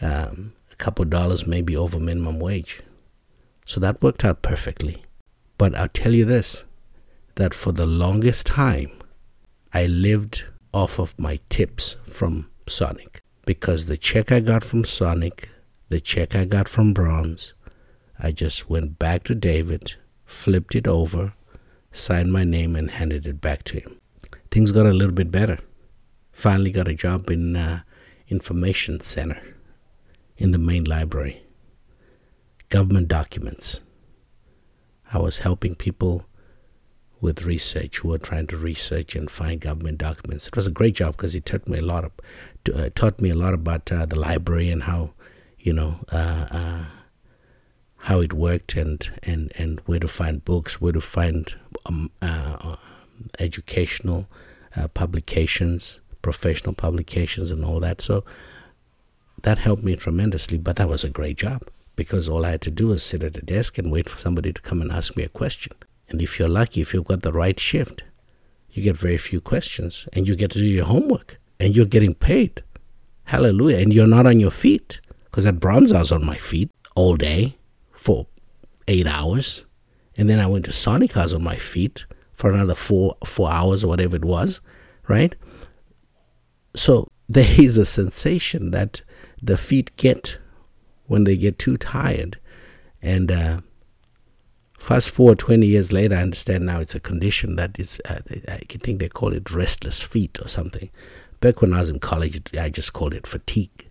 um, 0.00 0.54
a 0.72 0.76
couple 0.76 1.04
dollars, 1.04 1.46
maybe 1.46 1.76
over 1.76 2.00
minimum 2.00 2.40
wage. 2.40 2.80
So 3.64 3.78
that 3.80 4.02
worked 4.02 4.24
out 4.24 4.42
perfectly. 4.42 5.04
But 5.56 5.74
I'll 5.76 5.88
tell 5.88 6.14
you 6.14 6.24
this 6.24 6.64
that 7.36 7.54
for 7.54 7.72
the 7.72 7.86
longest 7.86 8.46
time, 8.46 8.90
I 9.72 9.86
lived 9.86 10.44
off 10.74 10.98
of 10.98 11.18
my 11.18 11.38
tips 11.48 11.96
from 12.04 12.50
Sonic 12.68 13.22
because 13.46 13.86
the 13.86 13.96
check 13.96 14.30
I 14.30 14.40
got 14.40 14.64
from 14.64 14.84
Sonic, 14.84 15.48
the 15.88 16.00
check 16.00 16.34
I 16.34 16.44
got 16.44 16.68
from 16.68 16.92
Bronze, 16.92 17.54
I 18.24 18.30
just 18.30 18.70
went 18.70 19.00
back 19.00 19.24
to 19.24 19.34
David, 19.34 19.94
flipped 20.24 20.76
it 20.76 20.86
over, 20.86 21.34
signed 21.90 22.32
my 22.32 22.44
name, 22.44 22.76
and 22.76 22.88
handed 22.88 23.26
it 23.26 23.40
back 23.40 23.64
to 23.64 23.80
him. 23.80 24.00
Things 24.52 24.70
got 24.70 24.86
a 24.86 24.92
little 24.92 25.14
bit 25.14 25.32
better. 25.32 25.58
Finally 26.30 26.70
got 26.70 26.86
a 26.86 26.94
job 26.94 27.28
in 27.30 27.56
uh, 27.56 27.80
information 28.28 29.00
center 29.00 29.42
in 30.36 30.52
the 30.52 30.58
main 30.58 30.84
library. 30.84 31.42
Government 32.68 33.08
documents. 33.08 33.82
I 35.12 35.18
was 35.18 35.38
helping 35.38 35.74
people 35.74 36.24
with 37.20 37.44
research 37.44 37.98
who 37.98 38.08
were 38.08 38.18
trying 38.18 38.46
to 38.46 38.56
research 38.56 39.16
and 39.16 39.28
find 39.30 39.60
government 39.60 39.98
documents. 39.98 40.46
It 40.46 40.56
was 40.56 40.68
a 40.68 40.70
great 40.70 40.94
job 40.94 41.16
because 41.16 41.34
it 41.34 41.44
taught 41.44 41.68
me 41.68 41.78
a 41.78 41.82
lot 41.82 42.04
of, 42.04 42.12
uh, 42.72 42.90
taught 42.94 43.20
me 43.20 43.30
a 43.30 43.34
lot 43.34 43.52
about 43.52 43.90
uh, 43.90 44.06
the 44.06 44.18
library 44.18 44.70
and 44.70 44.84
how 44.84 45.10
you 45.58 45.72
know, 45.72 46.04
uh, 46.10 46.46
uh, 46.50 46.84
how 48.12 48.20
it 48.20 48.34
worked 48.34 48.74
and, 48.74 49.10
and, 49.22 49.50
and 49.56 49.80
where 49.86 49.98
to 49.98 50.06
find 50.06 50.44
books, 50.44 50.82
where 50.82 50.92
to 50.92 51.00
find 51.00 51.54
um, 51.86 52.10
uh, 52.20 52.76
educational 53.38 54.28
uh, 54.76 54.86
publications, 54.88 55.98
professional 56.20 56.74
publications, 56.74 57.50
and 57.50 57.64
all 57.64 57.80
that. 57.80 58.02
So 58.02 58.22
that 59.44 59.56
helped 59.56 59.82
me 59.82 59.96
tremendously, 59.96 60.58
but 60.58 60.76
that 60.76 60.90
was 60.90 61.04
a 61.04 61.08
great 61.08 61.38
job 61.38 61.62
because 61.96 62.28
all 62.28 62.44
I 62.44 62.50
had 62.50 62.60
to 62.62 62.70
do 62.70 62.88
was 62.88 63.02
sit 63.02 63.24
at 63.24 63.38
a 63.38 63.40
desk 63.40 63.78
and 63.78 63.90
wait 63.90 64.10
for 64.10 64.18
somebody 64.18 64.52
to 64.52 64.60
come 64.60 64.82
and 64.82 64.92
ask 64.92 65.16
me 65.16 65.22
a 65.22 65.30
question. 65.30 65.72
And 66.10 66.20
if 66.20 66.38
you're 66.38 66.48
lucky, 66.48 66.82
if 66.82 66.92
you've 66.92 67.06
got 67.06 67.22
the 67.22 67.32
right 67.32 67.58
shift, 67.58 68.02
you 68.72 68.82
get 68.82 68.96
very 68.96 69.16
few 69.16 69.40
questions 69.40 70.06
and 70.12 70.28
you 70.28 70.36
get 70.36 70.50
to 70.50 70.58
do 70.58 70.66
your 70.66 70.84
homework 70.84 71.38
and 71.58 71.74
you're 71.74 71.86
getting 71.86 72.14
paid. 72.14 72.62
Hallelujah. 73.24 73.78
And 73.78 73.90
you're 73.90 74.06
not 74.06 74.26
on 74.26 74.38
your 74.38 74.50
feet 74.50 75.00
because 75.24 75.46
at 75.46 75.60
Braum's 75.60 75.92
I 75.92 76.00
was 76.00 76.12
on 76.12 76.26
my 76.26 76.36
feet 76.36 76.70
all 76.94 77.16
day 77.16 77.56
for 78.02 78.26
eight 78.88 79.06
hours. 79.06 79.64
And 80.16 80.28
then 80.28 80.40
I 80.40 80.46
went 80.46 80.64
to 80.66 80.72
Sonic, 80.72 81.16
I 81.16 81.24
on 81.24 81.42
my 81.42 81.56
feet 81.56 82.04
for 82.32 82.50
another 82.50 82.74
four 82.74 83.16
four 83.24 83.50
hours 83.50 83.84
or 83.84 83.88
whatever 83.88 84.16
it 84.16 84.24
was, 84.24 84.60
right? 85.08 85.34
So 86.74 87.08
there 87.28 87.60
is 87.60 87.78
a 87.78 87.86
sensation 87.86 88.72
that 88.72 89.02
the 89.40 89.56
feet 89.56 89.96
get 89.96 90.38
when 91.06 91.24
they 91.24 91.36
get 91.36 91.58
too 91.58 91.76
tired. 91.76 92.38
And 93.00 93.30
uh, 93.30 93.60
fast 94.78 95.10
forward 95.10 95.38
20 95.38 95.66
years 95.66 95.92
later, 95.92 96.14
I 96.14 96.22
understand 96.22 96.66
now 96.66 96.80
it's 96.80 96.94
a 96.94 97.00
condition 97.00 97.56
that 97.56 97.78
is, 97.78 98.00
uh, 98.08 98.20
I 98.48 98.58
think 98.68 99.00
they 99.00 99.08
call 99.08 99.32
it 99.32 99.50
restless 99.50 100.00
feet 100.00 100.38
or 100.40 100.48
something. 100.48 100.90
Back 101.40 101.60
when 101.60 101.72
I 101.72 101.80
was 101.80 101.90
in 101.90 101.98
college, 101.98 102.40
I 102.56 102.68
just 102.68 102.92
called 102.92 103.14
it 103.14 103.26
fatigue. 103.26 103.90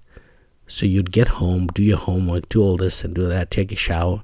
So 0.72 0.86
you'd 0.86 1.12
get 1.12 1.28
home, 1.28 1.68
do 1.68 1.84
your 1.84 1.98
homework, 1.98 2.48
do 2.48 2.64
all 2.64 2.78
this 2.78 3.04
and 3.04 3.14
do 3.14 3.28
that, 3.28 3.52
take 3.52 3.74
a 3.74 3.76
shower, 3.76 4.24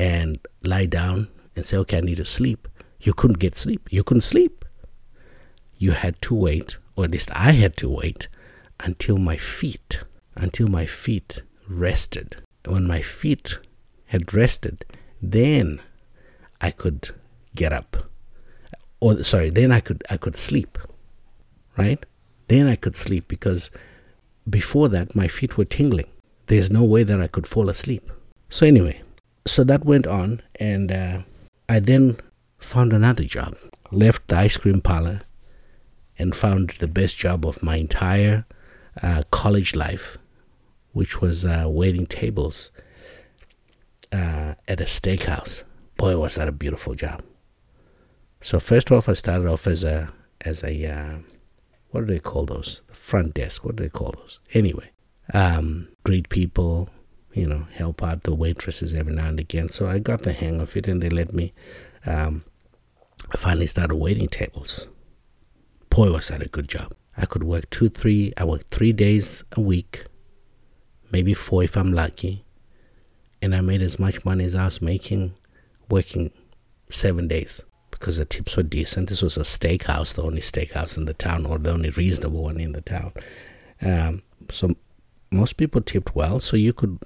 and 0.00 0.36
lie 0.64 0.86
down 0.86 1.28
and 1.54 1.64
say, 1.64 1.76
okay, 1.76 1.98
I 1.98 2.00
need 2.00 2.16
to 2.16 2.24
sleep. 2.24 2.66
You 3.00 3.14
couldn't 3.14 3.38
get 3.38 3.56
sleep. 3.56 3.88
You 3.92 4.02
couldn't 4.02 4.22
sleep. 4.22 4.64
You 5.78 5.92
had 5.92 6.20
to 6.22 6.34
wait, 6.34 6.76
or 6.96 7.04
at 7.04 7.12
least 7.12 7.30
I 7.32 7.52
had 7.52 7.76
to 7.76 7.88
wait, 7.88 8.26
until 8.80 9.16
my 9.16 9.36
feet, 9.36 10.00
until 10.34 10.66
my 10.66 10.86
feet 10.86 11.42
rested. 11.68 12.42
When 12.66 12.88
my 12.88 13.00
feet 13.00 13.60
had 14.06 14.34
rested, 14.34 14.84
then 15.22 15.80
I 16.60 16.72
could 16.72 17.10
get 17.54 17.72
up. 17.72 18.10
Or 18.98 19.22
sorry, 19.22 19.50
then 19.50 19.70
I 19.70 19.78
could 19.78 20.02
I 20.10 20.16
could 20.16 20.34
sleep. 20.34 20.78
Right? 21.76 22.04
Then 22.48 22.66
I 22.66 22.74
could 22.74 22.96
sleep 22.96 23.28
because 23.28 23.70
before 24.48 24.88
that 24.88 25.14
my 25.14 25.28
feet 25.28 25.56
were 25.56 25.64
tingling. 25.64 26.10
There's 26.46 26.70
no 26.70 26.84
way 26.84 27.02
that 27.02 27.20
I 27.20 27.26
could 27.26 27.46
fall 27.46 27.68
asleep. 27.68 28.10
So 28.48 28.66
anyway, 28.66 29.02
so 29.46 29.64
that 29.64 29.84
went 29.84 30.06
on 30.06 30.42
and 30.60 30.92
uh, 30.92 31.22
I 31.68 31.80
then 31.80 32.18
found 32.58 32.92
another 32.92 33.24
job. 33.24 33.56
Left 33.90 34.26
the 34.28 34.36
ice 34.36 34.56
cream 34.56 34.80
parlor 34.80 35.20
and 36.18 36.34
found 36.34 36.70
the 36.78 36.88
best 36.88 37.18
job 37.18 37.46
of 37.46 37.62
my 37.62 37.76
entire 37.76 38.44
uh, 39.02 39.22
college 39.30 39.74
life 39.74 40.18
which 40.92 41.20
was 41.20 41.44
uh, 41.44 41.64
waiting 41.66 42.06
tables 42.06 42.70
uh, 44.12 44.54
at 44.66 44.80
a 44.80 44.84
steakhouse. 44.84 45.62
Boy, 45.98 46.16
was 46.18 46.36
that 46.36 46.48
a 46.48 46.52
beautiful 46.52 46.94
job! 46.94 47.22
So 48.40 48.58
first 48.58 48.90
off, 48.90 49.06
I 49.06 49.12
started 49.12 49.46
off 49.46 49.66
as 49.66 49.84
a 49.84 50.12
as 50.40 50.64
a 50.64 50.86
uh, 50.86 51.18
what 51.96 52.06
do 52.06 52.12
they 52.12 52.20
call 52.20 52.46
those? 52.46 52.82
The 52.88 52.94
front 52.94 53.34
desk. 53.34 53.64
What 53.64 53.76
do 53.76 53.82
they 53.82 53.90
call 53.90 54.12
those? 54.12 54.40
Anyway, 54.52 54.90
um, 55.34 55.88
greet 56.04 56.28
people, 56.28 56.88
you 57.32 57.46
know, 57.46 57.66
help 57.72 58.02
out 58.02 58.22
the 58.22 58.34
waitresses 58.34 58.92
every 58.92 59.14
now 59.14 59.28
and 59.28 59.40
again. 59.40 59.68
So 59.68 59.88
I 59.88 59.98
got 59.98 60.22
the 60.22 60.32
hang 60.32 60.60
of 60.60 60.76
it, 60.76 60.88
and 60.88 61.02
they 61.02 61.10
let 61.10 61.32
me. 61.32 61.52
Um, 62.04 62.44
I 63.32 63.36
finally 63.36 63.66
started 63.66 63.96
waiting 63.96 64.28
tables. 64.28 64.86
Boy, 65.90 66.12
was 66.12 66.28
that 66.28 66.42
a 66.42 66.48
good 66.48 66.68
job! 66.68 66.94
I 67.16 67.26
could 67.26 67.42
work 67.42 67.70
two, 67.70 67.88
three. 67.88 68.32
I 68.36 68.44
worked 68.44 68.70
three 68.70 68.92
days 68.92 69.42
a 69.52 69.60
week 69.60 70.04
maybe 71.12 71.34
four 71.34 71.62
if 71.62 71.76
I'm 71.76 71.92
lucky. 71.92 72.44
And 73.42 73.54
I 73.54 73.60
made 73.60 73.82
as 73.82 73.98
much 73.98 74.24
money 74.24 74.44
as 74.44 74.54
I 74.54 74.64
was 74.64 74.82
making 74.82 75.34
working 75.88 76.30
seven 76.90 77.28
days 77.28 77.64
because 77.98 78.18
the 78.18 78.24
tips 78.24 78.56
were 78.56 78.62
decent. 78.62 79.08
This 79.08 79.22
was 79.22 79.36
a 79.36 79.40
steakhouse, 79.40 80.14
the 80.14 80.22
only 80.22 80.40
steakhouse 80.40 80.96
in 80.96 81.04
the 81.04 81.14
town, 81.14 81.46
or 81.46 81.58
the 81.58 81.72
only 81.72 81.90
reasonable 81.90 82.44
one 82.44 82.60
in 82.60 82.72
the 82.72 82.82
town. 82.82 83.12
Um, 83.82 84.22
so 84.50 84.76
most 85.30 85.56
people 85.56 85.80
tipped 85.80 86.14
well, 86.14 86.40
so 86.40 86.56
you 86.56 86.72
could 86.72 86.98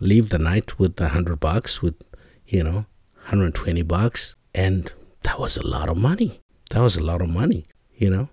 leave 0.00 0.30
the 0.30 0.38
night 0.38 0.78
with 0.78 1.00
a 1.00 1.08
hundred 1.08 1.40
bucks, 1.40 1.82
with 1.82 1.94
you 2.46 2.64
know, 2.64 2.86
120 3.26 3.82
bucks, 3.82 4.34
and 4.54 4.92
that 5.22 5.38
was 5.38 5.56
a 5.56 5.66
lot 5.66 5.88
of 5.88 5.96
money. 5.96 6.40
That 6.70 6.80
was 6.80 6.96
a 6.96 7.04
lot 7.04 7.20
of 7.20 7.28
money, 7.28 7.68
you 7.94 8.10
know. 8.10 8.30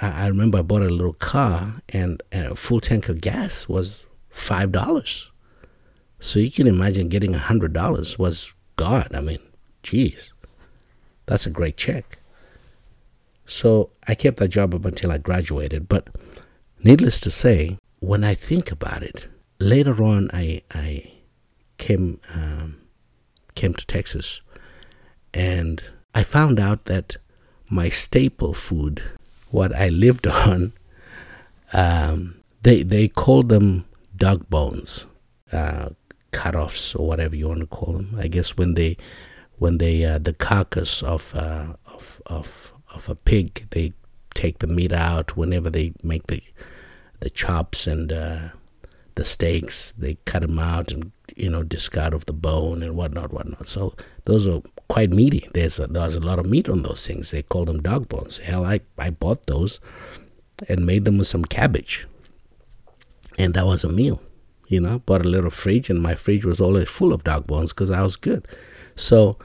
I, 0.00 0.24
I 0.24 0.26
remember 0.26 0.58
I 0.58 0.62
bought 0.62 0.82
a 0.82 0.88
little 0.88 1.12
car, 1.12 1.82
and, 1.90 2.22
and 2.32 2.46
a 2.46 2.54
full 2.54 2.80
tank 2.80 3.08
of 3.08 3.20
gas 3.20 3.68
was 3.68 4.06
five 4.30 4.72
dollars. 4.72 5.30
So 6.18 6.38
you 6.40 6.50
can 6.50 6.66
imagine 6.66 7.08
getting 7.08 7.34
a 7.34 7.38
hundred 7.38 7.72
dollars 7.72 8.18
was 8.18 8.54
God. 8.76 9.14
I 9.14 9.20
mean, 9.20 9.38
geez, 9.82 10.32
that's 11.28 11.44
a 11.44 11.50
great 11.50 11.76
check. 11.76 12.18
So 13.44 13.90
I 14.06 14.14
kept 14.14 14.38
that 14.38 14.48
job 14.48 14.74
up 14.74 14.86
until 14.86 15.12
I 15.12 15.18
graduated. 15.18 15.86
But 15.86 16.08
needless 16.82 17.20
to 17.20 17.30
say, 17.30 17.76
when 18.00 18.24
I 18.24 18.34
think 18.34 18.72
about 18.72 19.02
it, 19.02 19.28
later 19.58 20.02
on 20.02 20.30
I 20.32 20.62
I 20.72 21.12
came 21.76 22.18
um, 22.32 22.78
came 23.54 23.74
to 23.74 23.86
Texas, 23.86 24.40
and 25.34 25.84
I 26.14 26.22
found 26.22 26.58
out 26.58 26.86
that 26.86 27.18
my 27.68 27.90
staple 27.90 28.54
food, 28.54 29.02
what 29.50 29.74
I 29.76 29.90
lived 29.90 30.26
on, 30.48 30.72
um, 31.74 32.40
they 32.62 32.82
they 32.82 33.06
called 33.06 33.50
them 33.50 33.84
dog 34.16 34.48
bones, 34.48 35.04
uh, 35.52 35.90
cut-offs 36.30 36.94
or 36.94 37.06
whatever 37.06 37.36
you 37.36 37.48
want 37.48 37.60
to 37.60 37.66
call 37.66 37.92
them. 37.92 38.16
I 38.18 38.28
guess 38.28 38.56
when 38.56 38.72
they 38.74 38.96
when 39.58 39.78
they 39.78 40.04
uh, 40.04 40.18
the 40.18 40.32
carcass 40.32 41.02
of 41.02 41.34
uh, 41.34 41.74
of 41.86 42.22
of 42.26 42.72
of 42.94 43.08
a 43.08 43.14
pig, 43.14 43.66
they 43.70 43.92
take 44.34 44.58
the 44.58 44.66
meat 44.66 44.92
out. 44.92 45.36
Whenever 45.36 45.70
they 45.70 45.92
make 46.02 46.26
the 46.28 46.42
the 47.20 47.30
chops 47.30 47.86
and 47.86 48.12
uh, 48.12 48.48
the 49.14 49.24
steaks, 49.24 49.92
they 49.92 50.16
cut 50.24 50.42
them 50.42 50.58
out 50.58 50.92
and 50.92 51.12
you 51.36 51.50
know 51.50 51.62
discard 51.62 52.14
of 52.14 52.26
the 52.26 52.32
bone 52.32 52.82
and 52.82 52.96
whatnot, 52.96 53.32
whatnot. 53.32 53.68
So 53.68 53.94
those 54.24 54.46
are 54.46 54.62
quite 54.88 55.10
meaty. 55.10 55.48
There's 55.54 55.78
a, 55.78 55.86
there's 55.86 56.16
a 56.16 56.20
lot 56.20 56.38
of 56.38 56.46
meat 56.46 56.68
on 56.68 56.82
those 56.82 57.06
things. 57.06 57.30
They 57.30 57.42
call 57.42 57.64
them 57.64 57.82
dog 57.82 58.08
bones. 58.08 58.38
Hell, 58.38 58.64
I 58.64 58.80
I 58.96 59.10
bought 59.10 59.46
those 59.46 59.80
and 60.68 60.86
made 60.86 61.04
them 61.04 61.18
with 61.18 61.28
some 61.28 61.44
cabbage 61.44 62.06
and 63.38 63.54
that 63.54 63.64
was 63.64 63.84
a 63.84 63.88
meal. 63.88 64.20
You 64.66 64.80
know, 64.80 64.98
bought 64.98 65.24
a 65.24 65.28
little 65.28 65.50
fridge, 65.50 65.88
and 65.88 66.02
my 66.02 66.14
fridge 66.14 66.44
was 66.44 66.60
always 66.60 66.90
full 66.90 67.14
of 67.14 67.24
dog 67.24 67.46
bones 67.46 67.72
because 67.72 67.90
I 67.90 68.02
was 68.02 68.16
good. 68.16 68.46
So 68.96 69.38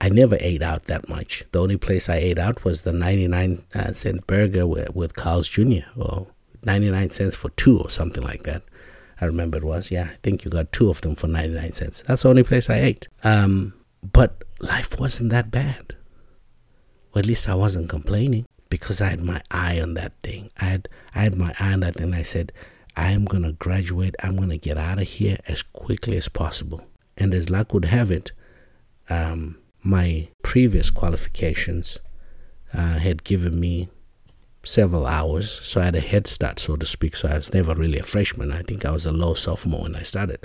I 0.00 0.08
never 0.08 0.38
ate 0.40 0.62
out 0.62 0.86
that 0.86 1.08
much. 1.08 1.44
The 1.52 1.60
only 1.60 1.76
place 1.76 2.08
I 2.08 2.16
ate 2.16 2.38
out 2.38 2.64
was 2.64 2.82
the 2.82 2.92
99 2.92 3.62
cent 3.92 4.26
burger 4.26 4.66
with, 4.66 4.94
with 4.94 5.14
Carl's 5.14 5.48
Jr. 5.48 5.84
or 5.96 6.28
99 6.64 7.10
cents 7.10 7.36
for 7.36 7.50
two 7.50 7.78
or 7.78 7.90
something 7.90 8.22
like 8.22 8.44
that. 8.44 8.62
I 9.20 9.26
remember 9.26 9.58
it 9.58 9.64
was. 9.64 9.90
Yeah, 9.90 10.08
I 10.12 10.16
think 10.22 10.44
you 10.44 10.50
got 10.50 10.72
two 10.72 10.88
of 10.88 11.02
them 11.02 11.14
for 11.14 11.26
99 11.26 11.72
cents. 11.72 12.02
That's 12.06 12.22
the 12.22 12.30
only 12.30 12.42
place 12.42 12.70
I 12.70 12.78
ate. 12.78 13.08
Um, 13.22 13.74
but 14.02 14.42
life 14.60 14.98
wasn't 14.98 15.30
that 15.30 15.50
bad. 15.50 15.94
Or 17.14 17.18
at 17.18 17.26
least 17.26 17.48
I 17.48 17.54
wasn't 17.54 17.90
complaining 17.90 18.46
because 18.70 19.00
I 19.02 19.08
had 19.08 19.22
my 19.22 19.42
eye 19.50 19.80
on 19.80 19.94
that 19.94 20.12
thing. 20.22 20.50
I 20.58 20.64
had 20.64 20.88
I 21.14 21.22
had 21.22 21.34
my 21.36 21.54
eye 21.60 21.72
on 21.72 21.80
that 21.80 21.96
thing. 21.96 22.14
I 22.14 22.22
said, 22.22 22.52
I 22.96 23.10
am 23.10 23.24
going 23.24 23.42
to 23.42 23.52
graduate. 23.52 24.14
I'm 24.22 24.36
going 24.36 24.50
to 24.50 24.58
get 24.58 24.78
out 24.78 25.00
of 25.00 25.08
here 25.08 25.38
as 25.46 25.62
quickly 25.62 26.16
as 26.16 26.28
possible. 26.28 26.86
And 27.16 27.34
as 27.34 27.50
luck 27.50 27.74
would 27.74 27.86
have 27.86 28.10
it, 28.10 28.32
um, 29.10 29.58
my 29.82 30.28
previous 30.42 30.90
qualifications 30.90 31.98
uh, 32.74 32.98
had 32.98 33.24
given 33.24 33.58
me 33.58 33.88
several 34.62 35.06
hours, 35.06 35.60
so 35.62 35.80
I 35.80 35.86
had 35.86 35.96
a 35.96 36.00
head 36.00 36.26
start, 36.26 36.60
so 36.60 36.76
to 36.76 36.86
speak. 36.86 37.16
So 37.16 37.28
I 37.28 37.36
was 37.36 37.54
never 37.54 37.74
really 37.74 37.98
a 37.98 38.02
freshman. 38.04 38.52
I 38.52 38.62
think 38.62 38.84
I 38.84 38.90
was 38.90 39.06
a 39.06 39.12
low 39.12 39.34
sophomore 39.34 39.82
when 39.82 39.96
I 39.96 40.02
started. 40.02 40.40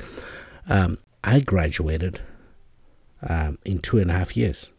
Um, 0.67 0.97
I 1.23 1.39
graduated 1.41 2.21
um, 3.27 3.57
in 3.65 3.79
two 3.79 3.97
and 3.97 4.09
a 4.09 4.13
half 4.13 4.37
years. 4.37 4.71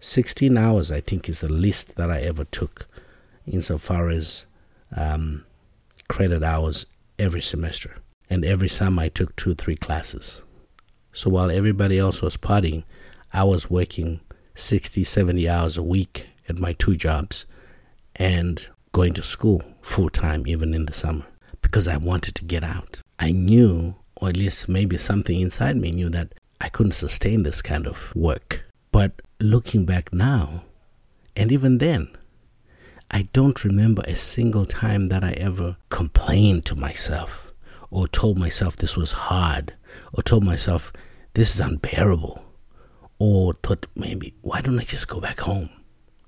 16 0.00 0.56
hours, 0.58 0.90
I 0.90 1.00
think, 1.00 1.28
is 1.28 1.40
the 1.40 1.48
least 1.48 1.96
that 1.96 2.10
I 2.10 2.20
ever 2.20 2.44
took 2.44 2.88
insofar 3.46 4.08
as 4.08 4.44
um, 4.94 5.44
credit 6.08 6.42
hours 6.42 6.86
every 7.18 7.40
semester. 7.40 7.94
And 8.28 8.44
every 8.44 8.68
summer 8.68 9.02
I 9.02 9.08
took 9.08 9.36
two 9.36 9.52
or 9.52 9.54
three 9.54 9.76
classes. 9.76 10.42
So 11.12 11.30
while 11.30 11.50
everybody 11.50 11.98
else 11.98 12.22
was 12.22 12.36
partying, 12.36 12.84
I 13.32 13.44
was 13.44 13.70
working 13.70 14.20
60, 14.54 15.04
70 15.04 15.48
hours 15.48 15.76
a 15.76 15.82
week 15.82 16.28
at 16.48 16.58
my 16.58 16.74
two 16.74 16.96
jobs 16.96 17.46
and 18.16 18.68
going 18.92 19.14
to 19.14 19.22
school 19.22 19.62
full 19.80 20.10
time, 20.10 20.46
even 20.46 20.74
in 20.74 20.86
the 20.86 20.92
summer, 20.92 21.24
because 21.62 21.88
I 21.88 21.96
wanted 21.96 22.34
to 22.36 22.44
get 22.44 22.62
out. 22.62 23.00
I 23.18 23.32
knew 23.32 23.94
or 24.16 24.28
at 24.28 24.36
least 24.36 24.68
maybe 24.68 24.96
something 24.96 25.40
inside 25.40 25.76
me 25.76 25.90
knew 25.90 26.08
that 26.10 26.32
I 26.60 26.68
couldn't 26.68 26.92
sustain 26.92 27.42
this 27.42 27.60
kind 27.60 27.86
of 27.86 28.14
work. 28.14 28.62
But 28.92 29.20
looking 29.40 29.84
back 29.84 30.12
now, 30.12 30.62
and 31.34 31.50
even 31.50 31.78
then, 31.78 32.16
I 33.10 33.22
don't 33.32 33.64
remember 33.64 34.02
a 34.06 34.14
single 34.14 34.64
time 34.64 35.08
that 35.08 35.24
I 35.24 35.32
ever 35.32 35.76
complained 35.88 36.64
to 36.66 36.76
myself 36.76 37.52
or 37.90 38.06
told 38.06 38.38
myself 38.38 38.76
this 38.76 38.96
was 38.96 39.12
hard 39.12 39.74
or 40.12 40.22
told 40.22 40.44
myself 40.44 40.92
this 41.34 41.54
is 41.54 41.60
unbearable 41.60 42.44
or 43.24 43.52
thought 43.52 43.86
maybe 43.94 44.34
why 44.40 44.60
don't 44.60 44.80
I 44.80 44.82
just 44.82 45.06
go 45.06 45.20
back 45.20 45.38
home? 45.38 45.70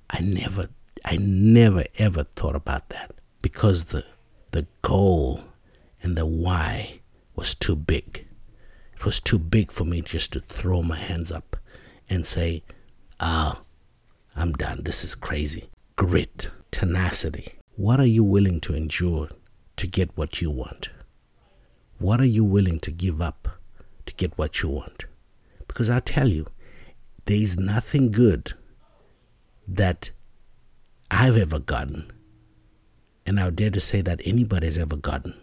I 0.09 0.21
never 0.21 0.69
I 1.03 1.17
never 1.17 1.83
ever 1.97 2.23
thought 2.23 2.55
about 2.55 2.87
that 2.89 3.11
because 3.41 3.85
the 3.85 4.05
the 4.51 4.65
goal 4.81 5.41
and 6.01 6.15
the 6.15 6.25
why 6.25 7.01
was 7.35 7.53
too 7.53 7.75
big. 7.75 8.25
It 8.93 9.03
was 9.03 9.19
too 9.19 9.37
big 9.37 9.73
for 9.73 9.83
me 9.83 9.99
just 9.99 10.31
to 10.33 10.39
throw 10.39 10.81
my 10.81 10.95
hands 10.95 11.33
up 11.33 11.57
and 12.09 12.25
say, 12.25 12.63
ah, 13.19 13.59
I'm 14.33 14.53
done. 14.53 14.83
This 14.83 15.03
is 15.03 15.15
crazy. 15.15 15.69
Grit, 15.97 16.49
tenacity. 16.71 17.55
What 17.75 17.99
are 17.99 18.05
you 18.17 18.23
willing 18.23 18.61
to 18.61 18.73
endure 18.73 19.27
to 19.75 19.85
get 19.85 20.15
what 20.15 20.39
you 20.41 20.49
want? 20.49 20.91
What 21.99 22.21
are 22.21 22.31
you 22.37 22.45
willing 22.45 22.79
to 22.79 22.91
give 22.91 23.21
up 23.21 23.49
to 24.05 24.13
get 24.13 24.37
what 24.37 24.61
you 24.61 24.69
want? 24.69 25.03
Because 25.67 25.89
I'll 25.89 25.99
tell 25.99 26.29
you, 26.29 26.47
there 27.25 27.37
is 27.37 27.57
nothing 27.57 28.11
good 28.11 28.53
that 29.67 30.11
I've 31.09 31.37
ever 31.37 31.59
gotten, 31.59 32.11
and 33.25 33.39
I 33.39 33.49
dare 33.49 33.71
to 33.71 33.79
say 33.79 34.01
that 34.01 34.21
anybody 34.23 34.67
has 34.67 34.77
ever 34.77 34.95
gotten 34.95 35.33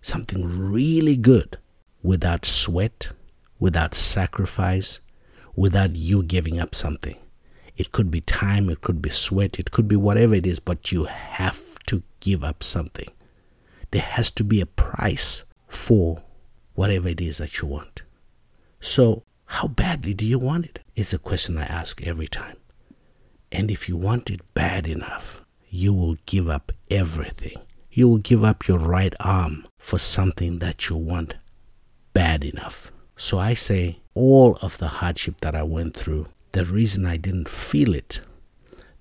something 0.00 0.70
really 0.70 1.16
good 1.16 1.58
without 2.02 2.44
sweat, 2.44 3.08
without 3.58 3.94
sacrifice, 3.94 5.00
without 5.56 5.96
you 5.96 6.22
giving 6.22 6.60
up 6.60 6.74
something. 6.74 7.16
It 7.76 7.90
could 7.90 8.10
be 8.10 8.20
time, 8.20 8.70
it 8.70 8.82
could 8.82 9.02
be 9.02 9.10
sweat, 9.10 9.58
it 9.58 9.72
could 9.72 9.88
be 9.88 9.96
whatever 9.96 10.34
it 10.34 10.46
is, 10.46 10.60
but 10.60 10.92
you 10.92 11.04
have 11.04 11.78
to 11.86 12.02
give 12.20 12.44
up 12.44 12.62
something. 12.62 13.08
There 13.90 14.02
has 14.02 14.30
to 14.32 14.44
be 14.44 14.60
a 14.60 14.66
price 14.66 15.44
for 15.66 16.22
whatever 16.74 17.08
it 17.08 17.20
is 17.20 17.38
that 17.38 17.60
you 17.60 17.66
want. 17.66 18.02
So, 18.80 19.23
how 19.46 19.68
badly 19.68 20.14
do 20.14 20.26
you 20.26 20.38
want 20.38 20.66
it? 20.66 20.80
Is 20.96 21.12
a 21.12 21.18
question 21.18 21.58
I 21.58 21.64
ask 21.64 22.06
every 22.06 22.28
time. 22.28 22.56
And 23.50 23.70
if 23.70 23.88
you 23.88 23.96
want 23.96 24.30
it 24.30 24.40
bad 24.54 24.86
enough, 24.86 25.44
you 25.68 25.92
will 25.92 26.16
give 26.26 26.48
up 26.48 26.72
everything. 26.90 27.56
You 27.90 28.08
will 28.08 28.18
give 28.18 28.42
up 28.42 28.66
your 28.66 28.78
right 28.78 29.14
arm 29.20 29.66
for 29.78 29.98
something 29.98 30.58
that 30.58 30.88
you 30.88 30.96
want 30.96 31.34
bad 32.12 32.44
enough. 32.44 32.90
So 33.16 33.38
I 33.38 33.54
say, 33.54 34.00
all 34.14 34.56
of 34.62 34.78
the 34.78 34.88
hardship 34.88 35.40
that 35.40 35.54
I 35.54 35.62
went 35.62 35.96
through, 35.96 36.26
the 36.52 36.64
reason 36.64 37.06
I 37.06 37.16
didn't 37.16 37.48
feel 37.48 37.94
it, 37.94 38.20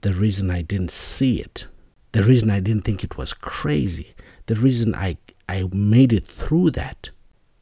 the 0.01 0.13
reason 0.13 0.51
I 0.51 0.61
didn't 0.61 0.91
see 0.91 1.39
it, 1.39 1.65
the 2.11 2.23
reason 2.23 2.51
I 2.51 2.59
didn't 2.59 2.83
think 2.83 3.03
it 3.03 3.17
was 3.17 3.33
crazy, 3.33 4.13
the 4.47 4.55
reason 4.55 4.93
I, 4.93 5.17
I 5.47 5.69
made 5.71 6.13
it 6.13 6.25
through 6.25 6.71
that 6.71 7.09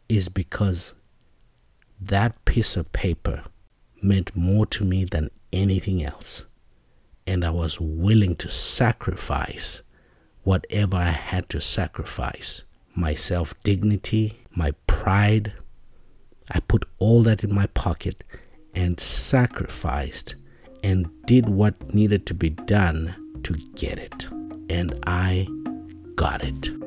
is 0.10 0.28
because 0.28 0.94
that 2.02 2.44
piece 2.46 2.76
of 2.76 2.92
paper 2.94 3.44
meant 4.02 4.36
more 4.36 4.66
to 4.66 4.84
me 4.84 5.06
than 5.06 5.30
anything 5.54 6.04
else. 6.04 6.46
And 7.28 7.46
I 7.46 7.52
was 7.52 7.80
willing 7.80 8.36
to 8.38 8.50
sacrifice 8.50 9.84
whatever 10.44 10.98
I 10.98 11.12
had 11.12 11.48
to 11.50 11.62
sacrifice 11.62 12.64
my 12.96 13.14
self 13.14 13.54
dignity, 13.64 14.40
my 14.56 14.72
pride. 14.88 15.54
I 16.50 16.60
put 16.60 16.86
all 17.00 17.24
that 17.24 17.44
in 17.44 17.54
my 17.54 17.68
pocket 17.68 18.24
and 18.74 19.00
sacrificed 19.00 20.36
and 20.84 21.10
did 21.26 21.48
what 21.48 21.94
needed 21.94 22.26
to 22.26 22.34
be 22.34 22.50
done 22.50 23.16
to 23.44 23.54
get 23.76 24.00
it. 24.00 24.28
And 24.70 25.00
I 25.06 25.48
got 26.16 26.44
it. 26.44 26.81